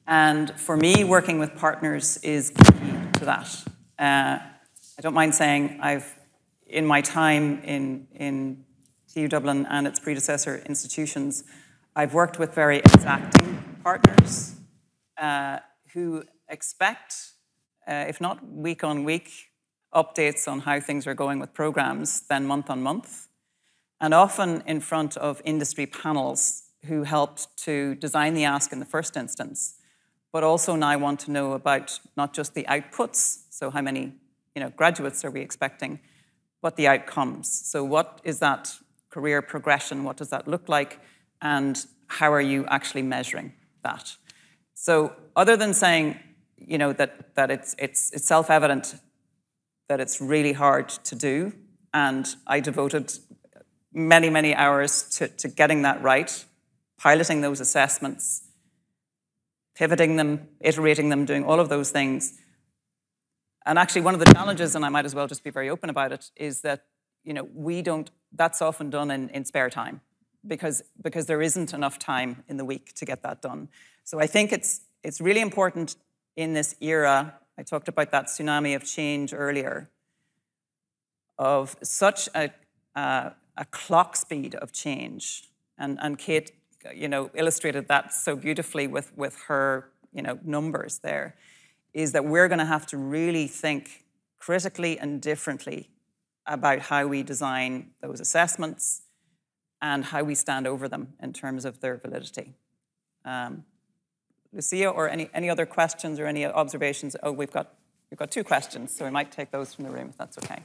And 0.06 0.52
for 0.60 0.76
me, 0.76 1.02
working 1.02 1.40
with 1.40 1.56
partners 1.56 2.18
is 2.18 2.50
key 2.50 2.92
to 3.14 3.24
that. 3.24 3.64
Uh, 3.98 4.38
I 5.02 5.06
don't 5.10 5.14
mind 5.14 5.34
saying 5.34 5.80
I've, 5.82 6.16
in 6.64 6.86
my 6.86 7.00
time 7.00 7.60
in, 7.64 8.06
in 8.14 8.64
TU 9.12 9.26
Dublin 9.26 9.66
and 9.68 9.84
its 9.84 9.98
predecessor 9.98 10.62
institutions, 10.64 11.42
I've 11.96 12.14
worked 12.14 12.38
with 12.38 12.54
very 12.54 12.78
exacting 12.78 13.80
partners 13.82 14.54
uh, 15.20 15.58
who 15.92 16.22
expect, 16.48 17.32
uh, 17.88 18.04
if 18.06 18.20
not 18.20 18.46
week 18.46 18.84
on 18.84 19.02
week, 19.02 19.28
updates 19.92 20.46
on 20.46 20.60
how 20.60 20.78
things 20.78 21.04
are 21.08 21.14
going 21.14 21.40
with 21.40 21.52
programs, 21.52 22.20
then 22.28 22.46
month 22.46 22.70
on 22.70 22.80
month, 22.80 23.26
and 24.00 24.14
often 24.14 24.62
in 24.68 24.78
front 24.78 25.16
of 25.16 25.42
industry 25.44 25.84
panels 25.84 26.62
who 26.84 27.02
helped 27.02 27.48
to 27.64 27.96
design 27.96 28.34
the 28.34 28.44
ask 28.44 28.72
in 28.72 28.78
the 28.78 28.84
first 28.84 29.16
instance, 29.16 29.74
but 30.32 30.44
also 30.44 30.76
now 30.76 30.96
want 30.96 31.18
to 31.18 31.32
know 31.32 31.54
about 31.54 31.98
not 32.16 32.32
just 32.32 32.54
the 32.54 32.62
outputs, 32.68 33.46
so 33.50 33.68
how 33.68 33.82
many 33.82 34.12
you 34.54 34.60
know, 34.60 34.70
graduates 34.70 35.24
are 35.24 35.30
we 35.30 35.40
expecting? 35.40 36.00
What 36.60 36.76
the 36.76 36.88
outcomes? 36.88 37.50
So, 37.50 37.84
what 37.84 38.20
is 38.24 38.38
that 38.38 38.72
career 39.10 39.42
progression? 39.42 40.04
What 40.04 40.16
does 40.16 40.30
that 40.30 40.46
look 40.46 40.68
like? 40.68 41.00
And 41.40 41.84
how 42.06 42.32
are 42.32 42.40
you 42.40 42.66
actually 42.66 43.02
measuring 43.02 43.52
that? 43.82 44.16
So, 44.74 45.14
other 45.34 45.56
than 45.56 45.74
saying, 45.74 46.18
you 46.56 46.78
know, 46.78 46.92
that, 46.92 47.34
that 47.34 47.50
it's, 47.50 47.74
it's, 47.78 48.12
it's 48.12 48.26
self 48.26 48.50
evident 48.50 48.94
that 49.88 50.00
it's 50.00 50.20
really 50.20 50.52
hard 50.52 50.88
to 50.88 51.14
do, 51.14 51.52
and 51.92 52.26
I 52.46 52.60
devoted 52.60 53.12
many, 53.92 54.30
many 54.30 54.54
hours 54.54 55.02
to, 55.16 55.28
to 55.28 55.48
getting 55.48 55.82
that 55.82 56.02
right, 56.02 56.44
piloting 56.98 57.40
those 57.40 57.60
assessments, 57.60 58.44
pivoting 59.74 60.16
them, 60.16 60.48
iterating 60.60 61.08
them, 61.08 61.24
doing 61.24 61.44
all 61.44 61.60
of 61.60 61.68
those 61.68 61.90
things 61.90 62.38
and 63.64 63.78
actually, 63.78 64.02
one 64.02 64.14
of 64.14 64.20
the 64.20 64.32
challenges, 64.32 64.74
and 64.74 64.84
I 64.84 64.88
might 64.88 65.04
as 65.04 65.14
well 65.14 65.26
just 65.26 65.44
be 65.44 65.50
very 65.50 65.70
open 65.70 65.90
about 65.90 66.12
it, 66.12 66.30
is 66.36 66.62
that 66.62 66.84
you 67.24 67.32
know 67.32 67.48
we 67.54 67.82
don't. 67.82 68.10
That's 68.32 68.62
often 68.62 68.90
done 68.90 69.10
in, 69.10 69.28
in 69.30 69.44
spare 69.44 69.70
time 69.70 70.00
because 70.46 70.82
because 71.00 71.26
there 71.26 71.42
isn't 71.42 71.72
enough 71.72 71.98
time 71.98 72.44
in 72.48 72.56
the 72.56 72.64
week 72.64 72.94
to 72.94 73.04
get 73.04 73.22
that 73.22 73.42
done. 73.42 73.68
So 74.04 74.20
I 74.20 74.26
think 74.26 74.52
it's 74.52 74.80
it's 75.02 75.20
really 75.20 75.40
important 75.40 75.96
in 76.36 76.54
this 76.54 76.74
era. 76.80 77.34
I 77.58 77.62
talked 77.62 77.88
about 77.88 78.10
that 78.10 78.26
tsunami 78.26 78.74
of 78.74 78.84
change 78.84 79.32
earlier. 79.32 79.90
Of 81.38 81.76
such 81.82 82.28
a 82.34 82.50
a, 82.96 83.32
a 83.56 83.64
clock 83.70 84.16
speed 84.16 84.54
of 84.56 84.72
change, 84.72 85.50
and 85.78 85.98
and 86.02 86.18
Kate, 86.18 86.52
you 86.94 87.08
know, 87.08 87.30
illustrated 87.34 87.88
that 87.88 88.12
so 88.12 88.34
beautifully 88.34 88.86
with 88.86 89.16
with 89.16 89.36
her 89.46 89.88
you 90.12 90.22
know 90.22 90.38
numbers 90.42 90.98
there 90.98 91.36
is 91.94 92.12
that 92.12 92.24
we're 92.24 92.48
going 92.48 92.58
to 92.58 92.64
have 92.64 92.86
to 92.86 92.96
really 92.96 93.46
think 93.46 94.04
critically 94.38 94.98
and 94.98 95.20
differently 95.20 95.88
about 96.46 96.80
how 96.80 97.06
we 97.06 97.22
design 97.22 97.90
those 98.00 98.20
assessments 98.20 99.02
and 99.80 100.04
how 100.06 100.22
we 100.22 100.34
stand 100.34 100.66
over 100.66 100.88
them 100.88 101.14
in 101.20 101.32
terms 101.32 101.64
of 101.64 101.80
their 101.80 101.96
validity. 101.96 102.54
Um, 103.24 103.64
Lucia, 104.52 104.88
or 104.88 105.08
any, 105.08 105.30
any 105.32 105.48
other 105.48 105.66
questions 105.66 106.18
or 106.18 106.26
any 106.26 106.44
observations? 106.44 107.16
Oh, 107.22 107.32
we've 107.32 107.52
got, 107.52 107.74
we've 108.10 108.18
got 108.18 108.30
two 108.30 108.44
questions, 108.44 108.94
so 108.94 109.04
we 109.04 109.10
might 109.10 109.32
take 109.32 109.50
those 109.50 109.74
from 109.74 109.84
the 109.84 109.90
room 109.90 110.08
if 110.10 110.18
that's 110.18 110.38
okay. 110.38 110.62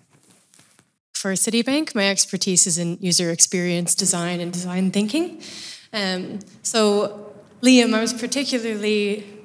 For 1.14 1.34
Citibank, 1.34 1.96
my 1.96 2.10
expertise 2.10 2.68
is 2.68 2.78
in 2.78 2.98
user 3.02 3.32
experience 3.32 3.96
design 3.96 4.40
and 4.40 4.54
design 4.54 4.92
thinking. 4.92 5.42
Um, 5.92 6.40
so, 6.62 7.34
Liam, 7.62 7.94
I 7.94 8.02
was 8.02 8.14
particularly 8.14 9.37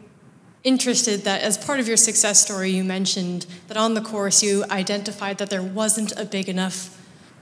interested 0.65 1.25
that 1.25 1.43
as 1.43 1.59
part 1.59 1.81
of 1.81 1.89
your 1.89 1.97
success 1.97 2.41
story, 2.41 2.71
you 2.71 2.85
mentioned 2.85 3.47
that 3.69 3.77
on 3.77 3.95
the 3.95 4.01
course 4.01 4.43
you 4.43 4.65
identified 4.71 5.39
that 5.39 5.51
there 5.51 5.63
wasn't 5.63 6.13
a 6.19 6.25
big 6.25 6.49
enough 6.49 6.99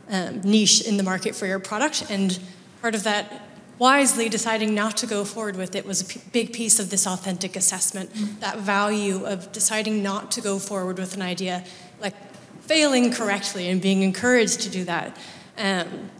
um, 0.08 0.40
niche 0.42 0.80
in 0.82 0.96
the 0.96 1.02
market 1.02 1.34
for 1.34 1.46
your 1.46 1.58
product, 1.58 2.10
and 2.10 2.38
part 2.80 2.94
of 2.94 3.04
that 3.04 3.46
wisely 3.78 4.28
deciding 4.28 4.74
not 4.74 4.96
to 4.98 5.06
go 5.06 5.24
forward 5.24 5.56
with 5.56 5.74
it 5.74 5.86
was 5.86 6.02
a 6.02 6.04
p- 6.04 6.20
big 6.32 6.52
piece 6.52 6.78
of 6.78 6.90
this 6.90 7.06
authentic 7.06 7.56
assessment. 7.56 8.12
Mm-hmm. 8.12 8.40
That 8.40 8.58
value 8.58 9.24
of 9.24 9.52
deciding 9.52 10.02
not 10.02 10.30
to 10.32 10.40
go 10.40 10.58
forward 10.58 10.98
with 10.98 11.14
an 11.14 11.22
idea, 11.22 11.64
like 12.00 12.14
failing 12.62 13.12
correctly 13.12 13.68
and 13.68 13.80
being 13.80 14.02
encouraged 14.02 14.60
to 14.60 14.68
do 14.68 14.84
that. 14.84 15.16
Um, 15.56 16.10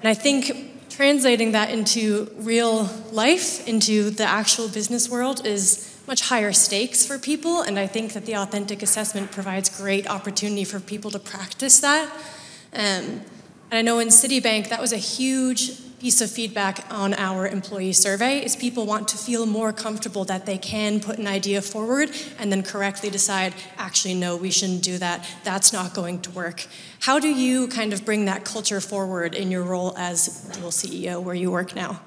and 0.00 0.08
I 0.08 0.14
think 0.14 0.90
translating 0.90 1.52
that 1.52 1.70
into 1.70 2.30
real 2.36 2.90
life, 3.10 3.66
into 3.66 4.10
the 4.10 4.24
actual 4.24 4.68
business 4.68 5.08
world, 5.08 5.46
is 5.46 5.93
much 6.06 6.22
higher 6.22 6.52
stakes 6.52 7.06
for 7.06 7.18
people, 7.18 7.62
and 7.62 7.78
I 7.78 7.86
think 7.86 8.12
that 8.12 8.26
the 8.26 8.34
authentic 8.34 8.82
assessment 8.82 9.30
provides 9.30 9.68
great 9.68 10.08
opportunity 10.08 10.64
for 10.64 10.80
people 10.80 11.10
to 11.10 11.18
practice 11.18 11.80
that. 11.80 12.10
Um, 12.72 13.22
and 13.70 13.78
I 13.78 13.82
know 13.82 13.98
in 13.98 14.08
Citibank 14.08 14.68
that 14.68 14.80
was 14.80 14.92
a 14.92 14.98
huge 14.98 15.80
piece 15.98 16.20
of 16.20 16.30
feedback 16.30 16.84
on 16.90 17.14
our 17.14 17.46
employee 17.46 17.94
survey 17.94 18.44
is 18.44 18.54
people 18.54 18.84
want 18.84 19.08
to 19.08 19.16
feel 19.16 19.46
more 19.46 19.72
comfortable 19.72 20.22
that 20.26 20.44
they 20.44 20.58
can 20.58 21.00
put 21.00 21.18
an 21.18 21.26
idea 21.26 21.62
forward 21.62 22.10
and 22.38 22.52
then 22.52 22.62
correctly 22.62 23.08
decide 23.08 23.54
actually 23.78 24.12
no 24.12 24.36
we 24.36 24.50
shouldn't 24.50 24.82
do 24.82 24.98
that. 24.98 25.26
That's 25.44 25.72
not 25.72 25.94
going 25.94 26.20
to 26.20 26.30
work. 26.32 26.66
How 27.00 27.18
do 27.18 27.28
you 27.28 27.68
kind 27.68 27.94
of 27.94 28.04
bring 28.04 28.26
that 28.26 28.44
culture 28.44 28.82
forward 28.82 29.34
in 29.34 29.50
your 29.50 29.62
role 29.62 29.94
as 29.96 30.46
dual 30.52 30.70
ceo 30.70 31.22
where 31.22 31.34
you 31.34 31.50
work 31.50 31.74
now 31.74 32.02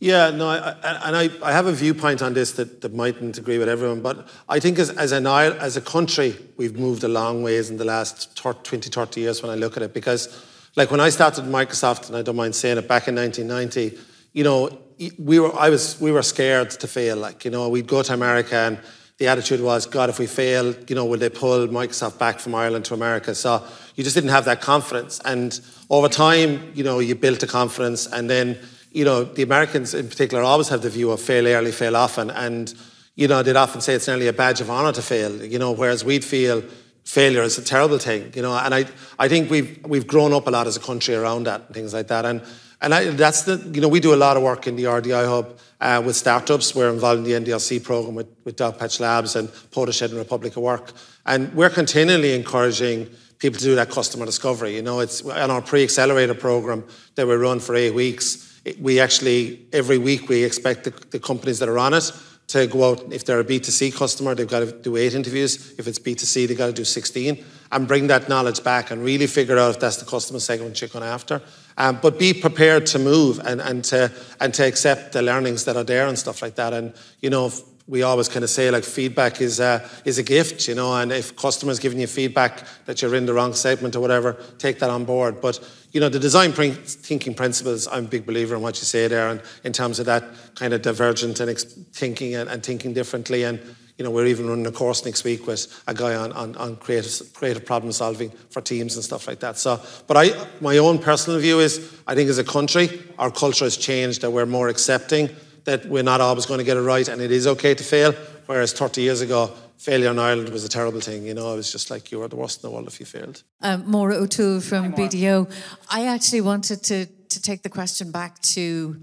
yeah, 0.00 0.30
no, 0.30 0.48
I, 0.48 0.70
and 1.04 1.14
I, 1.14 1.28
I 1.42 1.52
have 1.52 1.66
a 1.66 1.72
viewpoint 1.72 2.22
on 2.22 2.32
this 2.32 2.52
that, 2.52 2.80
that 2.80 2.94
mightn't 2.94 3.36
agree 3.36 3.58
with 3.58 3.68
everyone, 3.68 4.00
but 4.00 4.26
I 4.48 4.58
think 4.58 4.78
as, 4.78 4.88
as, 4.88 5.12
an, 5.12 5.26
as 5.26 5.76
a 5.76 5.82
country, 5.82 6.34
we've 6.56 6.78
moved 6.78 7.04
a 7.04 7.08
long 7.08 7.42
ways 7.42 7.68
in 7.68 7.76
the 7.76 7.84
last 7.84 8.34
20, 8.34 8.88
30 8.88 9.20
years 9.20 9.42
when 9.42 9.50
I 9.50 9.56
look 9.56 9.76
at 9.76 9.82
it. 9.82 9.92
Because, 9.92 10.42
like, 10.74 10.90
when 10.90 11.00
I 11.00 11.10
started 11.10 11.44
Microsoft, 11.44 12.08
and 12.08 12.16
I 12.16 12.22
don't 12.22 12.36
mind 12.36 12.54
saying 12.54 12.78
it, 12.78 12.88
back 12.88 13.08
in 13.08 13.14
1990, 13.14 13.98
you 14.32 14.42
know, 14.42 14.70
we 15.18 15.38
were, 15.38 15.54
I 15.54 15.68
was, 15.68 16.00
we 16.00 16.12
were 16.12 16.22
scared 16.22 16.70
to 16.70 16.86
fail. 16.86 17.18
Like, 17.18 17.44
you 17.44 17.50
know, 17.50 17.68
we'd 17.68 17.86
go 17.86 18.02
to 18.02 18.14
America 18.14 18.56
and 18.56 18.78
the 19.18 19.28
attitude 19.28 19.60
was, 19.60 19.84
God, 19.84 20.08
if 20.08 20.18
we 20.18 20.26
fail, 20.26 20.74
you 20.88 20.94
know, 20.94 21.04
will 21.04 21.18
they 21.18 21.28
pull 21.28 21.68
Microsoft 21.68 22.18
back 22.18 22.38
from 22.38 22.54
Ireland 22.54 22.86
to 22.86 22.94
America? 22.94 23.34
So 23.34 23.62
you 23.96 24.02
just 24.02 24.14
didn't 24.14 24.30
have 24.30 24.46
that 24.46 24.62
confidence. 24.62 25.20
And 25.26 25.60
over 25.90 26.08
time, 26.08 26.72
you 26.74 26.84
know, 26.84 27.00
you 27.00 27.14
built 27.14 27.42
a 27.42 27.46
confidence 27.46 28.06
and 28.06 28.30
then 28.30 28.58
you 28.92 29.04
know, 29.04 29.24
the 29.24 29.42
Americans 29.42 29.94
in 29.94 30.08
particular 30.08 30.42
always 30.42 30.68
have 30.68 30.82
the 30.82 30.90
view 30.90 31.10
of 31.10 31.20
fail 31.20 31.46
early, 31.46 31.72
fail 31.72 31.96
often. 31.96 32.30
And, 32.30 32.72
you 33.14 33.28
know, 33.28 33.42
they'd 33.42 33.56
often 33.56 33.80
say 33.80 33.94
it's 33.94 34.08
nearly 34.08 34.26
a 34.26 34.32
badge 34.32 34.60
of 34.60 34.70
honour 34.70 34.92
to 34.92 35.02
fail, 35.02 35.44
you 35.44 35.58
know, 35.58 35.72
whereas 35.72 36.04
we'd 36.04 36.24
feel 36.24 36.62
failure 37.04 37.42
is 37.42 37.58
a 37.58 37.62
terrible 37.64 37.98
thing, 37.98 38.32
you 38.34 38.42
know. 38.42 38.56
And 38.56 38.74
I, 38.74 38.86
I 39.18 39.28
think 39.28 39.50
we've, 39.50 39.78
we've 39.86 40.06
grown 40.06 40.32
up 40.32 40.46
a 40.46 40.50
lot 40.50 40.66
as 40.66 40.76
a 40.76 40.80
country 40.80 41.14
around 41.14 41.44
that 41.44 41.62
and 41.66 41.74
things 41.74 41.94
like 41.94 42.08
that. 42.08 42.24
And, 42.24 42.42
and 42.80 42.94
I, 42.94 43.10
that's 43.10 43.42
the, 43.42 43.56
you 43.72 43.80
know, 43.80 43.88
we 43.88 44.00
do 44.00 44.14
a 44.14 44.16
lot 44.16 44.36
of 44.36 44.42
work 44.42 44.66
in 44.66 44.76
the 44.76 44.84
RDI 44.84 45.26
Hub 45.26 45.58
uh, 45.80 46.02
with 46.04 46.16
startups. 46.16 46.74
We're 46.74 46.90
involved 46.90 47.26
in 47.26 47.44
the 47.44 47.50
NDRC 47.50 47.84
program 47.84 48.14
with, 48.14 48.28
with 48.44 48.56
Dogpatch 48.56 49.00
Labs 49.00 49.36
and 49.36 49.48
PorterShed 49.48 50.10
and 50.10 50.14
Republic 50.14 50.56
of 50.56 50.62
Work. 50.62 50.92
And 51.26 51.52
we're 51.54 51.70
continually 51.70 52.34
encouraging 52.34 53.08
people 53.38 53.58
to 53.58 53.64
do 53.64 53.74
that 53.74 53.90
customer 53.90 54.26
discovery. 54.26 54.74
You 54.74 54.82
know, 54.82 55.00
it's 55.00 55.22
on 55.24 55.50
our 55.50 55.62
pre-accelerator 55.62 56.34
program 56.34 56.84
that 57.14 57.26
we 57.26 57.34
run 57.34 57.60
for 57.60 57.74
eight 57.74 57.94
weeks 57.94 58.49
we 58.78 59.00
actually, 59.00 59.66
every 59.72 59.98
week, 59.98 60.28
we 60.28 60.44
expect 60.44 60.84
the, 60.84 60.90
the, 61.10 61.18
companies 61.18 61.58
that 61.60 61.68
are 61.68 61.78
on 61.78 61.94
it 61.94 62.12
to 62.48 62.66
go 62.66 62.90
out. 62.90 63.12
If 63.12 63.24
they're 63.24 63.40
a 63.40 63.44
B2C 63.44 63.94
customer, 63.94 64.34
they've 64.34 64.48
got 64.48 64.60
to 64.60 64.72
do 64.72 64.96
eight 64.96 65.14
interviews. 65.14 65.74
If 65.78 65.86
it's 65.86 65.98
B2C, 65.98 66.48
they've 66.48 66.58
got 66.58 66.66
to 66.66 66.72
do 66.72 66.84
16 66.84 67.44
and 67.72 67.88
bring 67.88 68.08
that 68.08 68.28
knowledge 68.28 68.62
back 68.64 68.90
and 68.90 69.02
really 69.04 69.26
figure 69.26 69.58
out 69.58 69.76
if 69.76 69.80
that's 69.80 69.96
the 69.98 70.04
customer 70.04 70.40
segment 70.40 70.80
you're 70.80 70.88
going 70.88 71.04
after. 71.04 71.40
Um, 71.78 72.00
but 72.02 72.18
be 72.18 72.34
prepared 72.34 72.86
to 72.86 72.98
move 72.98 73.38
and, 73.38 73.60
and, 73.60 73.84
to, 73.84 74.12
and 74.40 74.52
to 74.54 74.66
accept 74.66 75.12
the 75.12 75.22
learnings 75.22 75.64
that 75.64 75.76
are 75.76 75.84
there 75.84 76.06
and 76.06 76.18
stuff 76.18 76.42
like 76.42 76.56
that. 76.56 76.72
And, 76.72 76.92
you 77.20 77.30
know, 77.30 77.50
we 77.90 78.04
always 78.04 78.28
kind 78.28 78.44
of 78.44 78.50
say 78.50 78.70
like 78.70 78.84
feedback 78.84 79.40
is 79.40 79.58
a, 79.58 79.86
is 80.04 80.16
a 80.16 80.22
gift, 80.22 80.68
you 80.68 80.76
know, 80.76 80.94
and 80.94 81.10
if 81.10 81.34
customers 81.34 81.80
giving 81.80 81.98
you 81.98 82.06
feedback 82.06 82.62
that 82.86 83.02
you're 83.02 83.16
in 83.16 83.26
the 83.26 83.34
wrong 83.34 83.52
segment 83.52 83.96
or 83.96 84.00
whatever, 84.00 84.36
take 84.58 84.78
that 84.78 84.90
on 84.90 85.04
board. 85.04 85.40
But 85.40 85.58
you 85.90 86.00
know, 86.00 86.08
the 86.08 86.20
design 86.20 86.52
thinking 86.52 87.34
principles, 87.34 87.88
I'm 87.88 88.04
a 88.04 88.08
big 88.08 88.24
believer 88.24 88.54
in 88.54 88.62
what 88.62 88.76
you 88.76 88.84
say 88.84 89.08
there, 89.08 89.28
and 89.28 89.42
in 89.64 89.72
terms 89.72 89.98
of 89.98 90.06
that 90.06 90.22
kind 90.54 90.72
of 90.72 90.82
divergent 90.82 91.40
and 91.40 91.58
thinking 91.92 92.36
and, 92.36 92.48
and 92.48 92.62
thinking 92.62 92.94
differently. 92.94 93.42
And 93.42 93.60
you 93.98 94.04
know, 94.04 94.12
we're 94.12 94.26
even 94.26 94.48
running 94.48 94.66
a 94.66 94.72
course 94.72 95.04
next 95.04 95.24
week 95.24 95.48
with 95.48 95.82
a 95.88 95.92
guy 95.92 96.14
on, 96.14 96.32
on, 96.32 96.54
on 96.56 96.76
creative, 96.76 97.34
creative 97.34 97.66
problem 97.66 97.90
solving 97.90 98.30
for 98.50 98.60
teams 98.60 98.94
and 98.94 99.04
stuff 99.04 99.26
like 99.26 99.40
that. 99.40 99.58
So, 99.58 99.80
but 100.06 100.16
I, 100.16 100.46
my 100.60 100.78
own 100.78 100.98
personal 100.98 101.40
view 101.40 101.58
is, 101.58 101.92
I 102.06 102.14
think 102.14 102.30
as 102.30 102.38
a 102.38 102.44
country, 102.44 103.02
our 103.18 103.32
culture 103.32 103.66
has 103.66 103.76
changed, 103.76 104.22
that 104.22 104.30
we're 104.30 104.46
more 104.46 104.68
accepting 104.68 105.28
that 105.64 105.86
we're 105.86 106.02
not 106.02 106.20
always 106.20 106.46
going 106.46 106.58
to 106.58 106.64
get 106.64 106.76
it 106.76 106.82
right 106.82 107.06
and 107.08 107.20
it 107.20 107.30
is 107.30 107.46
okay 107.46 107.74
to 107.74 107.84
fail. 107.84 108.12
Whereas 108.46 108.72
30 108.72 109.02
years 109.02 109.20
ago, 109.20 109.52
failure 109.76 110.10
in 110.10 110.18
Ireland 110.18 110.48
was 110.50 110.64
a 110.64 110.68
terrible 110.68 111.00
thing. 111.00 111.24
You 111.24 111.34
know, 111.34 111.52
it 111.52 111.56
was 111.56 111.72
just 111.72 111.90
like 111.90 112.12
you 112.12 112.18
were 112.18 112.28
the 112.28 112.36
worst 112.36 112.62
in 112.62 112.68
the 112.68 112.74
world 112.74 112.86
if 112.88 113.00
you 113.00 113.06
failed. 113.06 113.42
Um, 113.62 113.90
Maura 113.90 114.16
O'Toole 114.16 114.60
from 114.60 114.92
Hi, 114.92 114.96
BDO. 114.96 115.50
I 115.88 116.06
actually 116.06 116.40
wanted 116.40 116.82
to, 116.84 117.06
to 117.06 117.42
take 117.42 117.62
the 117.62 117.68
question 117.68 118.10
back 118.10 118.40
to 118.54 119.00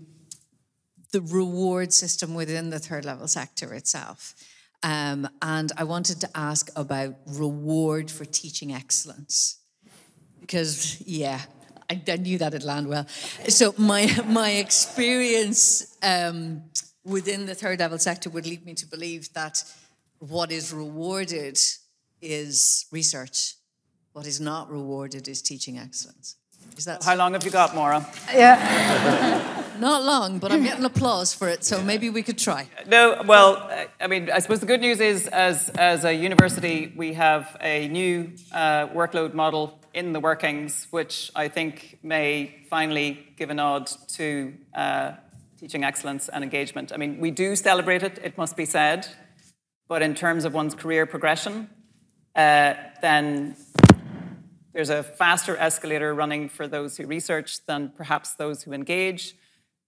the 1.12 1.22
reward 1.22 1.93
system 1.93 2.36
within 2.36 2.70
the 2.70 2.80
third 2.80 3.06
level 3.06 3.28
sector 3.28 3.74
itself. 3.74 4.36
Um, 4.84 5.28
and 5.41 5.72
I 5.78 5.84
wanted 5.84 6.22
to 6.22 6.30
ask 6.36 6.70
about 6.76 7.15
reward 7.26 8.12
for 8.12 8.26
teaching 8.26 8.74
excellence. 8.74 9.58
Because, 10.39 11.02
yeah, 11.02 11.41
I, 11.89 12.02
I, 12.08 12.15
knew 12.17 12.38
that'd 12.38 12.63
land 12.63 12.88
well. 12.88 13.08
So 13.47 13.73
my 13.78 14.13
my 14.26 14.52
experience 14.52 15.97
um, 16.04 16.63
within 17.06 17.45
the 17.45 17.56
third 17.56 17.80
level 17.80 17.97
sector 17.97 18.30
would 18.30 18.45
lead 18.45 18.65
me 18.65 18.73
to 18.76 18.86
believe 18.86 19.34
that 19.34 19.63
what 20.19 20.52
is 20.52 20.73
rewarded 20.73 21.58
is 22.21 22.86
research. 22.91 23.56
What 24.13 24.26
is 24.26 24.41
not 24.41 24.69
rewarded 24.71 25.28
is 25.28 25.41
teaching 25.41 25.78
excellence. 25.78 26.36
Is 26.76 26.86
that 26.86 27.04
how 27.04 27.15
long 27.15 27.34
have 27.34 27.43
you 27.43 27.52
got, 27.52 27.73
Maura? 27.73 28.06
Yeah. 28.34 29.63
Not 29.80 30.04
long, 30.04 30.39
but 30.39 30.52
I'm 30.52 30.63
getting 30.63 30.86
applause 30.86 31.34
for 31.34 31.47
it, 31.47 31.63
so 31.63 31.84
maybe 31.84 32.10
we 32.10 32.23
could 32.23 32.38
try. 32.38 32.67
No, 32.88 33.21
well, 33.28 33.69
I 34.02 34.08
mean, 34.08 34.32
I 34.32 34.39
suppose 34.39 34.60
the 34.60 34.65
good 34.65 34.82
news 34.82 35.00
is, 35.00 35.28
as 35.28 35.69
as 35.69 36.04
a 36.04 36.13
university, 36.13 36.91
we 36.95 37.13
have 37.13 37.56
a 37.62 37.88
new 37.88 38.32
uh, 38.52 38.88
workload 38.88 39.36
model 39.36 39.80
in 39.97 40.13
the 40.13 40.19
workings, 40.19 40.88
which 40.91 41.31
I 41.36 41.47
think 41.47 41.97
may 42.03 42.63
finally 42.69 43.33
give 43.36 43.49
a 43.49 43.55
nod 43.55 43.89
to 44.10 44.53
uh, 44.75 45.13
teaching 45.60 45.83
excellence 45.83 46.29
and 46.29 46.43
engagement. 46.43 46.91
I 46.93 46.97
mean, 46.97 47.19
we 47.19 47.31
do 47.31 47.55
celebrate 47.55 48.03
it, 48.03 48.19
it 48.23 48.38
must 48.38 48.55
be 48.55 48.65
said, 48.65 49.07
but 49.88 50.03
in 50.03 50.13
terms 50.13 50.45
of 50.45 50.53
one's 50.53 50.75
career 50.75 51.07
progression, 51.07 51.67
uh, 52.36 52.75
then 53.01 53.55
there's 54.71 54.91
a 54.91 55.01
faster 55.01 55.57
escalator 55.57 56.13
running 56.13 56.47
for 56.47 56.67
those 56.67 56.97
who 56.97 57.07
research 57.07 57.65
than 57.65 57.91
perhaps 57.97 58.36
those 58.36 58.62
who 58.62 58.73
engage. 58.73 59.36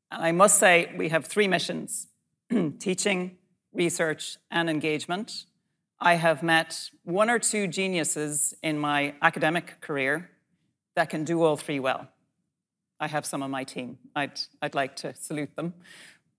And 0.09 0.23
I 0.23 0.31
must 0.31 0.57
say, 0.57 0.91
we 0.97 1.09
have 1.09 1.25
three 1.27 1.47
missions 1.47 2.07
teaching, 2.79 3.37
research, 3.73 4.37
and 4.49 4.71
engagement. 4.71 5.45
I 6.01 6.15
have 6.15 6.41
met 6.41 6.89
one 7.03 7.29
or 7.29 7.39
two 7.39 7.67
geniuses 7.67 8.53
in 8.63 8.79
my 8.79 9.15
academic 9.21 9.81
career 9.81 10.29
that 10.95 11.09
can 11.09 11.25
do 11.25 11.43
all 11.43 11.57
three 11.57 11.79
well. 11.79 12.07
I 13.01 13.07
have 13.07 13.25
some 13.25 13.43
on 13.43 13.51
my 13.51 13.65
team. 13.65 13.97
I'd, 14.15 14.39
I'd 14.61 14.75
like 14.75 14.95
to 14.97 15.13
salute 15.13 15.55
them. 15.57 15.73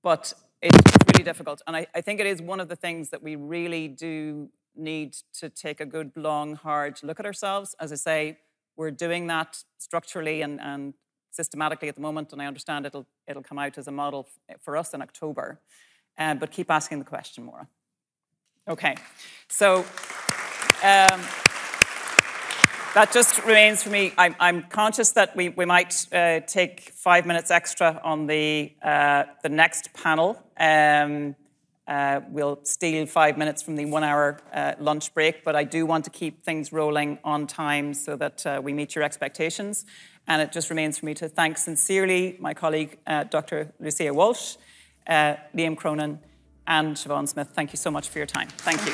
But 0.03 0.33
it's 0.63 0.97
really 1.13 1.25
difficult. 1.25 1.61
And 1.67 1.77
I, 1.77 1.87
I 1.95 2.01
think 2.01 2.21
it 2.21 2.27
is 2.27 2.41
one 2.41 2.59
of 2.59 2.69
the 2.69 2.77
things 2.77 3.11
that 3.11 3.23
we 3.23 3.37
really 3.37 3.87
do 3.89 4.49
need 4.75 5.15
to 5.35 5.51
take 5.51 5.81
a 5.81 5.87
good, 5.87 6.13
long, 6.17 6.55
hard 6.55 7.03
look 7.03 7.21
at 7.21 7.27
ourselves. 7.27 7.75
As 7.79 7.93
I 7.93 7.97
say, 7.97 8.39
we're 8.77 8.91
doing 8.91 9.27
that 9.27 9.63
structurally 9.77 10.41
and, 10.41 10.59
and 10.61 10.95
systematically 11.33 11.89
at 11.89 11.97
the 11.97 12.01
moment, 12.01 12.33
and 12.33 12.41
I 12.41 12.47
understand 12.47 12.87
it'll, 12.87 13.07
it'll 13.27 13.43
come 13.43 13.59
out 13.59 13.77
as 13.77 13.89
a 13.89 13.93
model 13.93 14.27
for 14.59 14.77
us 14.77 14.95
in 14.95 15.03
October. 15.03 15.61
Uh, 16.17 16.35
but 16.35 16.51
keep 16.51 16.71
asking 16.71 16.99
the 16.99 17.05
question, 17.05 17.45
Maura. 17.45 17.69
Okay, 18.71 18.95
so 19.49 19.79
um, 19.79 21.21
that 22.95 23.11
just 23.13 23.45
remains 23.45 23.83
for 23.83 23.91
me. 23.91 24.13
I'm, 24.17 24.37
I'm 24.39 24.63
conscious 24.63 25.11
that 25.11 25.35
we, 25.35 25.49
we 25.49 25.65
might 25.65 26.07
uh, 26.13 26.39
take 26.47 26.93
five 26.95 27.27
minutes 27.27 27.51
extra 27.51 28.01
on 28.05 28.29
the, 28.29 28.73
uh, 28.81 29.25
the 29.43 29.49
next 29.49 29.93
panel. 29.93 30.41
Um, 30.57 31.35
uh, 31.89 32.21
we'll 32.29 32.61
steal 32.63 33.07
five 33.07 33.37
minutes 33.37 33.61
from 33.61 33.75
the 33.75 33.87
one 33.87 34.05
hour 34.05 34.39
uh, 34.55 34.75
lunch 34.79 35.13
break, 35.15 35.43
but 35.43 35.57
I 35.57 35.65
do 35.65 35.85
want 35.85 36.05
to 36.05 36.11
keep 36.11 36.45
things 36.45 36.73
rolling 36.73 37.19
on 37.25 37.49
time 37.49 37.93
so 37.93 38.15
that 38.19 38.47
uh, 38.47 38.61
we 38.63 38.73
meet 38.73 38.95
your 38.95 39.03
expectations. 39.03 39.85
And 40.29 40.41
it 40.41 40.53
just 40.53 40.71
remains 40.71 40.97
for 40.97 41.07
me 41.07 41.15
to 41.15 41.29
thank 41.29 41.59
sincerely 41.59 42.37
my 42.39 42.55
colleague, 42.55 42.99
uh, 43.05 43.25
Dr. 43.25 43.73
Lucia 43.81 44.15
Walsh, 44.15 44.55
Liam 45.09 45.77
Cronin, 45.77 46.21
and 46.71 46.97
Siobhan 46.97 47.29
Smith. 47.29 47.49
Thank 47.53 47.75
you 47.75 47.77
so 47.77 47.91
much 47.91 48.09
for 48.09 48.19
your 48.19 48.27
time. 48.27 48.49
Thank 48.49 48.81
you. 48.87 48.93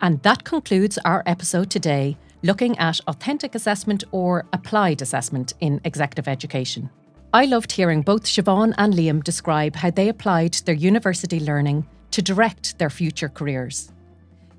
And 0.00 0.22
that 0.22 0.44
concludes 0.44 0.98
our 1.04 1.22
episode 1.26 1.70
today, 1.70 2.16
looking 2.42 2.78
at 2.78 3.00
authentic 3.06 3.54
assessment 3.54 4.04
or 4.12 4.46
applied 4.52 5.02
assessment 5.02 5.54
in 5.60 5.80
executive 5.84 6.26
education. 6.26 6.88
I 7.34 7.44
loved 7.46 7.72
hearing 7.72 8.02
both 8.02 8.24
Siobhan 8.24 8.74
and 8.78 8.94
Liam 8.94 9.22
describe 9.22 9.76
how 9.76 9.90
they 9.90 10.08
applied 10.08 10.54
their 10.54 10.74
university 10.74 11.40
learning 11.40 11.86
to 12.12 12.22
direct 12.22 12.78
their 12.78 12.90
future 12.90 13.28
careers. 13.28 13.92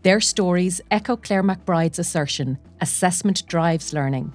Their 0.01 0.19
stories 0.19 0.81
echo 0.91 1.15
Claire 1.15 1.43
McBride's 1.43 1.99
assertion 1.99 2.57
assessment 2.81 3.47
drives 3.47 3.93
learning, 3.93 4.33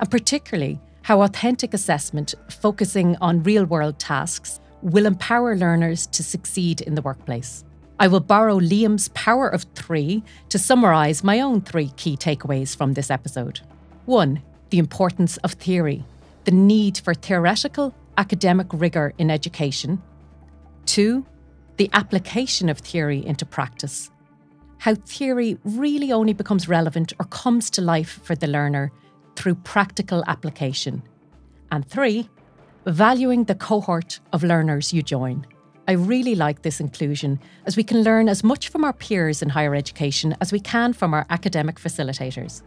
and 0.00 0.10
particularly 0.10 0.80
how 1.02 1.20
authentic 1.22 1.74
assessment, 1.74 2.34
focusing 2.48 3.16
on 3.20 3.42
real 3.42 3.66
world 3.66 3.98
tasks, 3.98 4.60
will 4.84 5.06
empower 5.06 5.56
learners 5.56 6.06
to 6.08 6.22
succeed 6.22 6.82
in 6.82 6.94
the 6.94 7.02
workplace. 7.02 7.64
I 7.98 8.06
will 8.06 8.20
borrow 8.20 8.58
Liam's 8.58 9.08
power 9.08 9.48
of 9.48 9.64
three 9.74 10.22
to 10.50 10.58
summarise 10.58 11.24
my 11.24 11.40
own 11.40 11.62
three 11.62 11.88
key 11.96 12.16
takeaways 12.16 12.76
from 12.76 12.92
this 12.92 13.10
episode. 13.10 13.60
One, 14.04 14.42
the 14.70 14.78
importance 14.78 15.38
of 15.38 15.52
theory, 15.52 16.04
the 16.44 16.50
need 16.50 16.98
for 16.98 17.14
theoretical 17.14 17.94
academic 18.18 18.66
rigour 18.72 19.14
in 19.16 19.30
education. 19.30 20.02
Two, 20.84 21.24
the 21.78 21.88
application 21.94 22.68
of 22.68 22.78
theory 22.78 23.24
into 23.24 23.46
practice, 23.46 24.10
how 24.78 24.94
theory 24.94 25.56
really 25.64 26.12
only 26.12 26.34
becomes 26.34 26.68
relevant 26.68 27.14
or 27.18 27.24
comes 27.26 27.70
to 27.70 27.80
life 27.80 28.20
for 28.22 28.34
the 28.34 28.46
learner 28.46 28.92
through 29.34 29.54
practical 29.54 30.22
application. 30.26 31.02
And 31.72 31.88
three, 31.88 32.28
valuing 32.86 33.44
the 33.44 33.54
cohort 33.54 34.20
of 34.32 34.42
learners 34.42 34.92
you 34.92 35.02
join. 35.02 35.46
I 35.88 35.92
really 35.92 36.34
like 36.34 36.62
this 36.62 36.80
inclusion 36.80 37.40
as 37.66 37.76
we 37.76 37.84
can 37.84 38.02
learn 38.02 38.28
as 38.28 38.44
much 38.44 38.68
from 38.68 38.84
our 38.84 38.92
peers 38.92 39.42
in 39.42 39.50
higher 39.50 39.74
education 39.74 40.34
as 40.40 40.52
we 40.52 40.60
can 40.60 40.92
from 40.92 41.14
our 41.14 41.26
academic 41.30 41.78
facilitators. 41.78 42.62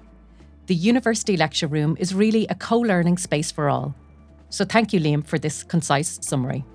The 0.67 0.75
University 0.75 1.37
Lecture 1.37 1.67
Room 1.67 1.95
is 1.99 2.13
really 2.13 2.45
a 2.47 2.55
co 2.55 2.79
learning 2.79 3.17
space 3.17 3.51
for 3.51 3.69
all. 3.69 3.95
So 4.49 4.65
thank 4.65 4.93
you, 4.93 4.99
Liam, 4.99 5.25
for 5.25 5.39
this 5.39 5.63
concise 5.63 6.19
summary. 6.21 6.65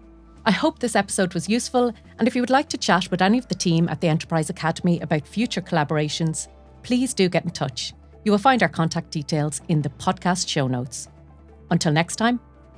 I 0.45 0.51
hope 0.51 0.79
this 0.79 0.97
episode 0.97 1.35
was 1.35 1.49
useful, 1.49 1.93
and 2.19 2.27
if 2.27 2.35
you 2.35 2.43
would 2.43 2.51
like 2.51 2.69
to 2.71 2.79
chat 2.79 3.11
with 3.11 3.23
any 3.23 3.39
of 3.39 3.47
the 3.47 3.55
team 3.55 3.89
at 3.89 4.01
the 4.01 4.09
Enterprise 4.09 4.51
Academy 4.51 4.99
about 5.01 5.29
future 5.29 5.61
collaborations, 5.61 6.49
please 6.83 7.15
do 7.15 7.29
get 7.29 7.45
in 7.45 7.51
touch. 7.51 7.93
You 8.25 8.33
will 8.33 8.39
find 8.39 8.63
our 8.63 8.69
contact 8.69 9.11
details 9.11 9.61
in 9.69 9.83
the 9.83 9.91
podcast 9.91 10.49
show 10.49 10.67
notes. 10.67 11.09
Until 11.71 11.93
next 11.93 12.17
time, 12.17 12.41